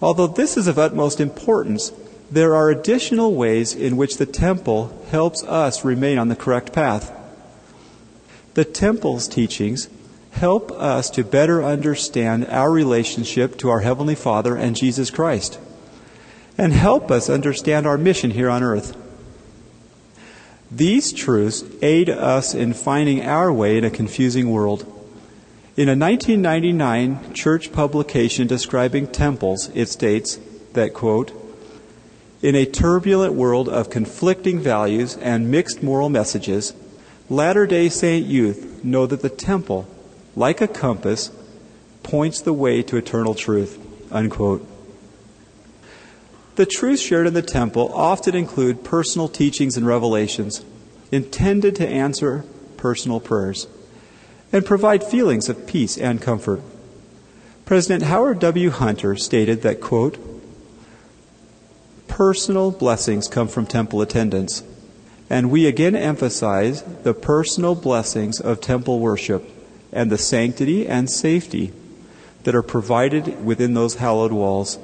Although 0.00 0.26
this 0.26 0.56
is 0.56 0.66
of 0.66 0.78
utmost 0.78 1.20
importance, 1.20 1.92
there 2.30 2.54
are 2.54 2.70
additional 2.70 3.34
ways 3.34 3.74
in 3.74 3.96
which 3.96 4.16
the 4.16 4.26
temple 4.26 5.04
helps 5.10 5.44
us 5.44 5.84
remain 5.84 6.18
on 6.18 6.28
the 6.28 6.36
correct 6.36 6.72
path. 6.72 7.12
The 8.54 8.64
temple's 8.64 9.28
teachings 9.28 9.88
help 10.32 10.72
us 10.72 11.08
to 11.10 11.24
better 11.24 11.64
understand 11.64 12.46
our 12.46 12.70
relationship 12.70 13.56
to 13.58 13.70
our 13.70 13.80
Heavenly 13.80 14.14
Father 14.14 14.56
and 14.56 14.76
Jesus 14.76 15.10
Christ, 15.10 15.58
and 16.58 16.72
help 16.72 17.10
us 17.10 17.30
understand 17.30 17.86
our 17.86 17.96
mission 17.96 18.32
here 18.32 18.50
on 18.50 18.62
earth. 18.62 18.96
These 20.70 21.12
truths 21.12 21.64
aid 21.82 22.08
us 22.08 22.54
in 22.54 22.72
finding 22.72 23.22
our 23.22 23.52
way 23.52 23.76
in 23.76 23.84
a 23.84 23.90
confusing 23.90 24.50
world. 24.50 24.82
In 25.76 25.88
a 25.88 25.96
1999 25.96 27.32
church 27.34 27.72
publication 27.72 28.46
describing 28.46 29.06
temples, 29.06 29.70
it 29.74 29.88
states 29.88 30.38
that, 30.74 30.92
quote, 30.92 31.32
in 32.42 32.54
a 32.54 32.66
turbulent 32.66 33.34
world 33.34 33.68
of 33.68 33.88
conflicting 33.88 34.60
values 34.60 35.16
and 35.16 35.50
mixed 35.50 35.82
moral 35.82 36.08
messages, 36.08 36.74
Latter 37.32 37.66
day 37.66 37.88
Saint 37.88 38.26
youth 38.26 38.84
know 38.84 39.06
that 39.06 39.22
the 39.22 39.30
temple, 39.30 39.88
like 40.36 40.60
a 40.60 40.68
compass, 40.68 41.30
points 42.02 42.42
the 42.42 42.52
way 42.52 42.82
to 42.82 42.98
eternal 42.98 43.34
truth. 43.34 43.78
Unquote. 44.12 44.68
The 46.56 46.66
truths 46.66 47.00
shared 47.00 47.26
in 47.26 47.32
the 47.32 47.40
temple 47.40 47.90
often 47.94 48.34
include 48.34 48.84
personal 48.84 49.28
teachings 49.28 49.78
and 49.78 49.86
revelations 49.86 50.62
intended 51.10 51.74
to 51.76 51.88
answer 51.88 52.44
personal 52.76 53.18
prayers 53.18 53.66
and 54.52 54.66
provide 54.66 55.02
feelings 55.02 55.48
of 55.48 55.66
peace 55.66 55.96
and 55.96 56.20
comfort. 56.20 56.60
President 57.64 58.02
Howard 58.02 58.40
W. 58.40 58.68
Hunter 58.68 59.16
stated 59.16 59.62
that, 59.62 59.80
quote, 59.80 60.18
personal 62.08 62.70
blessings 62.70 63.26
come 63.26 63.48
from 63.48 63.64
temple 63.64 64.02
attendance, 64.02 64.62
and 65.32 65.50
we 65.50 65.66
again 65.66 65.96
emphasize 65.96 66.82
the 67.04 67.14
personal 67.14 67.74
blessings 67.74 68.38
of 68.38 68.60
temple 68.60 69.00
worship 69.00 69.42
and 69.90 70.12
the 70.12 70.18
sanctity 70.18 70.86
and 70.86 71.08
safety 71.08 71.72
that 72.42 72.54
are 72.54 72.62
provided 72.62 73.42
within 73.42 73.72
those 73.72 73.94
hallowed 73.94 74.30
walls. 74.30 74.78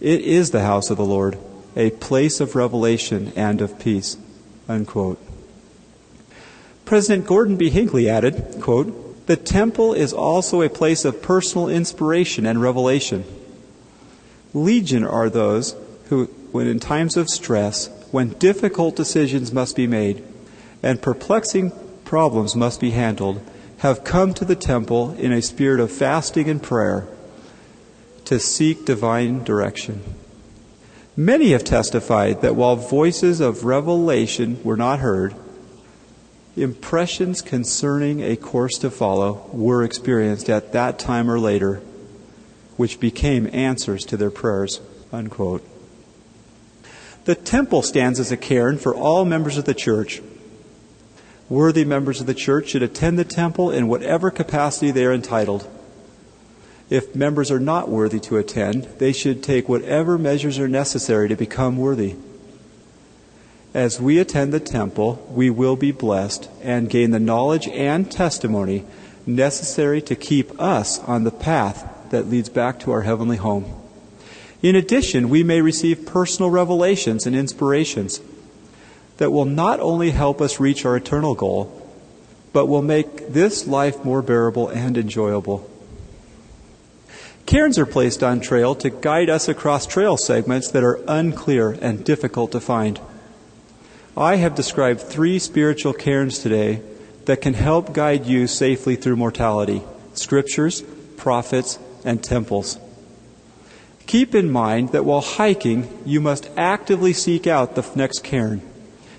It 0.00 0.22
is 0.22 0.52
the 0.52 0.62
house 0.62 0.88
of 0.88 0.96
the 0.96 1.04
Lord, 1.04 1.38
a 1.76 1.90
place 1.90 2.40
of 2.40 2.56
revelation 2.56 3.30
and 3.36 3.60
of 3.60 3.78
peace. 3.78 4.16
Unquote. 4.70 5.20
President 6.86 7.26
Gordon 7.26 7.58
B. 7.58 7.68
Hinckley 7.68 8.08
added, 8.08 8.56
quote, 8.62 9.26
The 9.26 9.36
temple 9.36 9.92
is 9.92 10.14
also 10.14 10.62
a 10.62 10.70
place 10.70 11.04
of 11.04 11.20
personal 11.20 11.68
inspiration 11.68 12.46
and 12.46 12.62
revelation. 12.62 13.24
Legion 14.54 15.04
are 15.04 15.28
those 15.28 15.76
who, 16.08 16.24
when 16.52 16.66
in 16.66 16.80
times 16.80 17.18
of 17.18 17.28
stress, 17.28 17.90
when 18.12 18.28
difficult 18.38 18.94
decisions 18.94 19.52
must 19.52 19.74
be 19.74 19.88
made, 19.88 20.22
and 20.82 21.02
perplexing 21.02 21.72
problems 22.04 22.54
must 22.54 22.80
be 22.80 22.90
handled, 22.90 23.40
have 23.78 24.04
come 24.04 24.32
to 24.32 24.44
the 24.44 24.54
temple 24.54 25.10
in 25.14 25.32
a 25.32 25.42
spirit 25.42 25.80
of 25.80 25.90
fasting 25.90 26.48
and 26.48 26.62
prayer 26.62 27.08
to 28.24 28.38
seek 28.38 28.84
divine 28.84 29.42
direction. 29.42 30.00
Many 31.16 31.50
have 31.50 31.64
testified 31.64 32.40
that 32.42 32.54
while 32.54 32.76
voices 32.76 33.40
of 33.40 33.64
revelation 33.64 34.62
were 34.62 34.76
not 34.76 35.00
heard, 35.00 35.34
Impressions 36.56 37.40
concerning 37.40 38.20
a 38.20 38.36
course 38.36 38.76
to 38.78 38.90
follow 38.90 39.48
were 39.52 39.82
experienced 39.82 40.50
at 40.50 40.72
that 40.72 40.98
time 40.98 41.30
or 41.30 41.40
later, 41.40 41.80
which 42.76 43.00
became 43.00 43.48
answers 43.54 44.04
to 44.04 44.18
their 44.18 44.30
prayers. 44.30 44.80
Unquote. 45.10 45.66
The 47.24 47.34
temple 47.34 47.82
stands 47.82 48.18
as 48.18 48.32
a 48.32 48.36
cairn 48.36 48.78
for 48.78 48.94
all 48.94 49.24
members 49.24 49.56
of 49.56 49.64
the 49.64 49.74
church. 49.74 50.20
Worthy 51.48 51.84
members 51.84 52.20
of 52.20 52.26
the 52.26 52.34
church 52.34 52.70
should 52.70 52.82
attend 52.82 53.18
the 53.18 53.24
temple 53.24 53.70
in 53.70 53.86
whatever 53.86 54.30
capacity 54.30 54.90
they 54.90 55.04
are 55.04 55.12
entitled. 55.12 55.68
If 56.90 57.14
members 57.14 57.50
are 57.50 57.60
not 57.60 57.88
worthy 57.88 58.20
to 58.20 58.38
attend, 58.38 58.84
they 58.98 59.12
should 59.12 59.42
take 59.42 59.68
whatever 59.68 60.18
measures 60.18 60.58
are 60.58 60.68
necessary 60.68 61.28
to 61.28 61.36
become 61.36 61.76
worthy. 61.76 62.16
As 63.72 64.00
we 64.00 64.18
attend 64.18 64.52
the 64.52 64.60
temple, 64.60 65.26
we 65.30 65.48
will 65.48 65.76
be 65.76 65.92
blessed 65.92 66.50
and 66.62 66.90
gain 66.90 67.10
the 67.10 67.20
knowledge 67.20 67.68
and 67.68 68.10
testimony 68.10 68.84
necessary 69.24 70.02
to 70.02 70.16
keep 70.16 70.60
us 70.60 70.98
on 71.00 71.24
the 71.24 71.30
path 71.30 71.88
that 72.10 72.28
leads 72.28 72.48
back 72.48 72.80
to 72.80 72.90
our 72.90 73.02
heavenly 73.02 73.38
home. 73.38 73.81
In 74.62 74.76
addition, 74.76 75.28
we 75.28 75.42
may 75.42 75.60
receive 75.60 76.06
personal 76.06 76.50
revelations 76.50 77.26
and 77.26 77.34
inspirations 77.34 78.20
that 79.16 79.32
will 79.32 79.44
not 79.44 79.80
only 79.80 80.10
help 80.10 80.40
us 80.40 80.60
reach 80.60 80.84
our 80.84 80.96
eternal 80.96 81.34
goal, 81.34 81.78
but 82.52 82.66
will 82.66 82.82
make 82.82 83.28
this 83.28 83.66
life 83.66 84.04
more 84.04 84.22
bearable 84.22 84.68
and 84.68 84.96
enjoyable. 84.96 85.68
Cairns 87.46 87.78
are 87.78 87.86
placed 87.86 88.22
on 88.22 88.40
trail 88.40 88.74
to 88.76 88.88
guide 88.88 89.28
us 89.28 89.48
across 89.48 89.86
trail 89.86 90.16
segments 90.16 90.70
that 90.70 90.84
are 90.84 91.00
unclear 91.08 91.72
and 91.72 92.04
difficult 92.04 92.52
to 92.52 92.60
find. 92.60 93.00
I 94.16 94.36
have 94.36 94.54
described 94.54 95.00
three 95.00 95.38
spiritual 95.38 95.92
cairns 95.92 96.38
today 96.38 96.82
that 97.24 97.40
can 97.40 97.54
help 97.54 97.92
guide 97.92 98.26
you 98.26 98.46
safely 98.46 98.96
through 98.96 99.16
mortality 99.16 99.82
scriptures, 100.14 100.82
prophets, 101.16 101.78
and 102.04 102.22
temples. 102.22 102.78
Keep 104.06 104.34
in 104.34 104.50
mind 104.50 104.90
that 104.90 105.04
while 105.04 105.20
hiking, 105.20 105.88
you 106.04 106.20
must 106.20 106.50
actively 106.56 107.12
seek 107.12 107.46
out 107.46 107.74
the 107.74 107.88
next 107.94 108.20
cairn. 108.20 108.62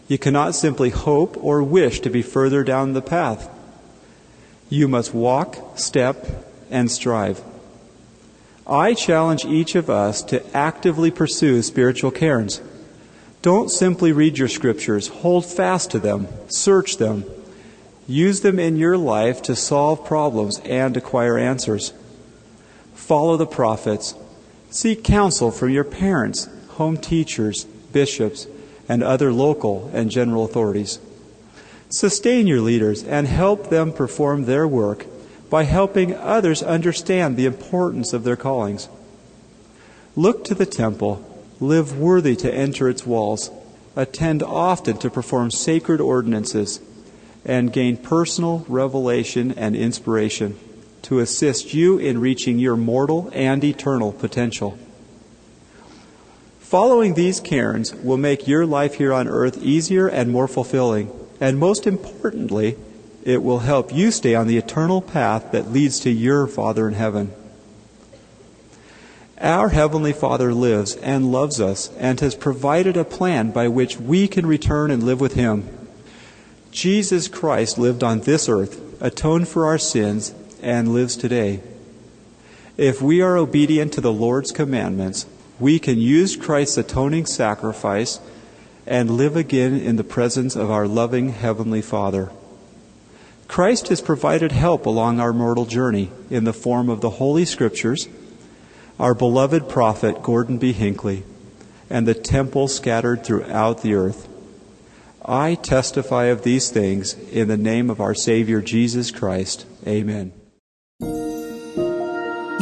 You 0.07 0.17
cannot 0.17 0.55
simply 0.55 0.89
hope 0.89 1.37
or 1.43 1.63
wish 1.63 2.01
to 2.01 2.09
be 2.09 2.21
further 2.21 2.63
down 2.63 2.93
the 2.93 3.01
path. 3.01 3.49
You 4.69 4.87
must 4.87 5.13
walk, 5.13 5.77
step, 5.77 6.25
and 6.69 6.91
strive. 6.91 7.41
I 8.65 8.93
challenge 8.93 9.45
each 9.45 9.75
of 9.75 9.89
us 9.89 10.21
to 10.23 10.43
actively 10.55 11.11
pursue 11.11 11.61
spiritual 11.61 12.11
cairns. 12.11 12.61
Don't 13.41 13.69
simply 13.69 14.11
read 14.11 14.37
your 14.37 14.47
scriptures, 14.47 15.09
hold 15.09 15.45
fast 15.45 15.91
to 15.91 15.99
them, 15.99 16.27
search 16.47 16.97
them. 16.97 17.25
Use 18.07 18.41
them 18.41 18.59
in 18.59 18.77
your 18.77 18.97
life 18.97 19.41
to 19.43 19.55
solve 19.55 20.05
problems 20.05 20.59
and 20.59 20.95
acquire 20.95 21.37
answers. 21.37 21.93
Follow 22.93 23.37
the 23.37 23.45
prophets. 23.45 24.15
Seek 24.73 25.03
counsel 25.03 25.51
from 25.51 25.69
your 25.69 25.83
parents, 25.83 26.49
home 26.69 26.97
teachers, 26.97 27.65
bishops, 27.91 28.47
and 28.89 29.03
other 29.03 29.31
local 29.31 29.91
and 29.93 30.09
general 30.09 30.45
authorities. 30.45 30.97
Sustain 31.89 32.47
your 32.47 32.59
leaders 32.59 33.03
and 33.03 33.27
help 33.27 33.69
them 33.69 33.93
perform 33.93 34.45
their 34.45 34.67
work 34.67 35.05
by 35.51 35.61
helping 35.65 36.15
others 36.15 36.63
understand 36.63 37.37
the 37.37 37.45
importance 37.45 38.13
of 38.13 38.23
their 38.23 38.35
callings. 38.35 38.89
Look 40.15 40.43
to 40.45 40.55
the 40.55 40.65
temple 40.65 41.23
live 41.59 41.95
worthy 41.95 42.35
to 42.37 42.51
enter 42.51 42.89
its 42.89 43.05
walls, 43.05 43.51
attend 43.95 44.41
often 44.41 44.97
to 44.97 45.11
perform 45.11 45.51
sacred 45.51 46.01
ordinances, 46.01 46.81
and 47.45 47.71
gain 47.71 47.95
personal 47.95 48.65
revelation 48.67 49.51
and 49.51 49.75
inspiration 49.75 50.57
to 51.03 51.19
assist 51.19 51.73
you 51.73 51.97
in 51.97 52.19
reaching 52.19 52.59
your 52.59 52.75
mortal 52.75 53.29
and 53.33 53.63
eternal 53.63 54.11
potential. 54.11 54.77
Following 56.59 57.13
these 57.13 57.39
cairns 57.39 57.93
will 57.93 58.17
make 58.17 58.47
your 58.47 58.65
life 58.65 58.95
here 58.95 59.13
on 59.13 59.27
earth 59.27 59.61
easier 59.61 60.07
and 60.07 60.31
more 60.31 60.47
fulfilling, 60.47 61.11
and 61.39 61.59
most 61.59 61.85
importantly, 61.85 62.77
it 63.23 63.43
will 63.43 63.59
help 63.59 63.93
you 63.93 64.11
stay 64.11 64.33
on 64.33 64.47
the 64.47 64.57
eternal 64.57 65.01
path 65.01 65.51
that 65.51 65.71
leads 65.71 65.99
to 65.99 66.09
your 66.09 66.47
Father 66.47 66.87
in 66.87 66.95
heaven. 66.95 67.31
Our 69.39 69.69
Heavenly 69.69 70.13
Father 70.13 70.53
lives 70.53 70.95
and 70.95 71.31
loves 71.31 71.59
us 71.59 71.89
and 71.97 72.19
has 72.21 72.33
provided 72.33 72.97
a 72.97 73.03
plan 73.03 73.51
by 73.51 73.67
which 73.67 73.99
we 73.99 74.27
can 74.27 74.45
return 74.45 74.89
and 74.89 75.03
live 75.03 75.19
with 75.19 75.33
Him. 75.33 75.67
Jesus 76.71 77.27
Christ 77.27 77.77
lived 77.77 78.03
on 78.03 78.21
this 78.21 78.49
earth, 78.49 78.81
atoned 79.01 79.47
for 79.47 79.65
our 79.65 79.77
sins, 79.77 80.33
and 80.63 80.93
lives 80.93 81.15
today. 81.15 81.61
If 82.77 83.01
we 83.01 83.21
are 83.21 83.37
obedient 83.37 83.93
to 83.93 84.01
the 84.01 84.11
Lord's 84.11 84.51
commandments, 84.51 85.27
we 85.59 85.77
can 85.77 85.99
use 85.99 86.35
Christ's 86.35 86.77
atoning 86.77 87.27
sacrifice 87.27 88.19
and 88.87 89.11
live 89.11 89.35
again 89.35 89.79
in 89.79 89.95
the 89.95 90.03
presence 90.03 90.55
of 90.55 90.71
our 90.71 90.87
loving 90.87 91.29
Heavenly 91.29 91.81
Father. 91.81 92.31
Christ 93.47 93.89
has 93.89 94.01
provided 94.01 94.51
help 94.51 94.85
along 94.85 95.19
our 95.19 95.33
mortal 95.33 95.65
journey 95.65 96.09
in 96.29 96.43
the 96.43 96.53
form 96.53 96.89
of 96.89 97.01
the 97.01 97.11
Holy 97.11 97.45
Scriptures 97.45 98.07
our 98.99 99.13
beloved 99.13 99.67
prophet 99.69 100.21
Gordon 100.21 100.57
B. 100.57 100.71
Hinckley, 100.71 101.23
and 101.89 102.07
the 102.07 102.13
temple 102.13 102.67
scattered 102.67 103.23
throughout 103.23 103.81
the 103.81 103.95
earth. 103.95 104.27
I 105.25 105.55
testify 105.55 106.25
of 106.25 106.43
these 106.43 106.69
things 106.69 107.13
in 107.13 107.47
the 107.47 107.57
name 107.57 107.89
of 107.89 108.01
our 108.01 108.13
Savior 108.13 108.61
Jesus 108.61 109.11
Christ. 109.11 109.65
Amen. 109.87 110.33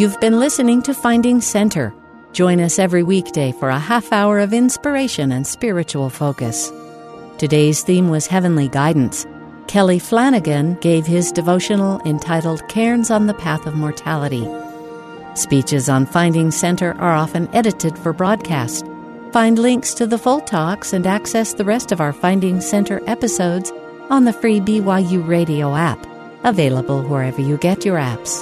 You've 0.02 0.20
been 0.20 0.40
listening 0.40 0.82
to 0.82 0.96
Finding 0.96 1.42
Center. 1.42 1.94
Join 2.34 2.60
us 2.60 2.80
every 2.80 3.04
weekday 3.04 3.52
for 3.52 3.70
a 3.70 3.78
half 3.78 4.12
hour 4.12 4.40
of 4.40 4.52
inspiration 4.52 5.32
and 5.32 5.46
spiritual 5.46 6.10
focus. 6.10 6.72
Today's 7.38 7.84
theme 7.84 8.10
was 8.10 8.26
Heavenly 8.26 8.68
Guidance. 8.68 9.28
Kelly 9.68 10.00
Flanagan 10.00 10.74
gave 10.82 11.06
his 11.06 11.32
devotional 11.32 12.02
entitled 12.04 12.68
Cairns 12.68 13.12
on 13.12 13.28
the 13.28 13.36
Path 13.36 13.68
of 13.68 13.76
Mortality. 13.76 14.50
Speeches 15.36 15.88
on 15.88 16.08
Finding 16.08 16.50
Center 16.50 16.94
are 17.00 17.14
often 17.14 17.48
edited 17.54 17.96
for 17.96 18.12
broadcast. 18.12 18.88
Find 19.32 19.60
links 19.60 19.94
to 19.94 20.08
the 20.08 20.18
full 20.18 20.42
talks 20.42 20.94
and 20.94 21.06
access 21.06 21.54
the 21.54 21.64
rest 21.64 21.92
of 21.92 22.02
our 22.02 22.12
Finding 22.12 22.60
Center 22.60 23.08
episodes 23.08 23.72
on 24.10 24.26
the 24.26 24.34
free 24.34 24.60
BYU 24.60 25.28
Radio 25.28 25.76
app, 25.76 26.04
available 26.44 27.04
wherever 27.04 27.40
you 27.40 27.58
get 27.58 27.86
your 27.86 28.00
apps. 28.00 28.42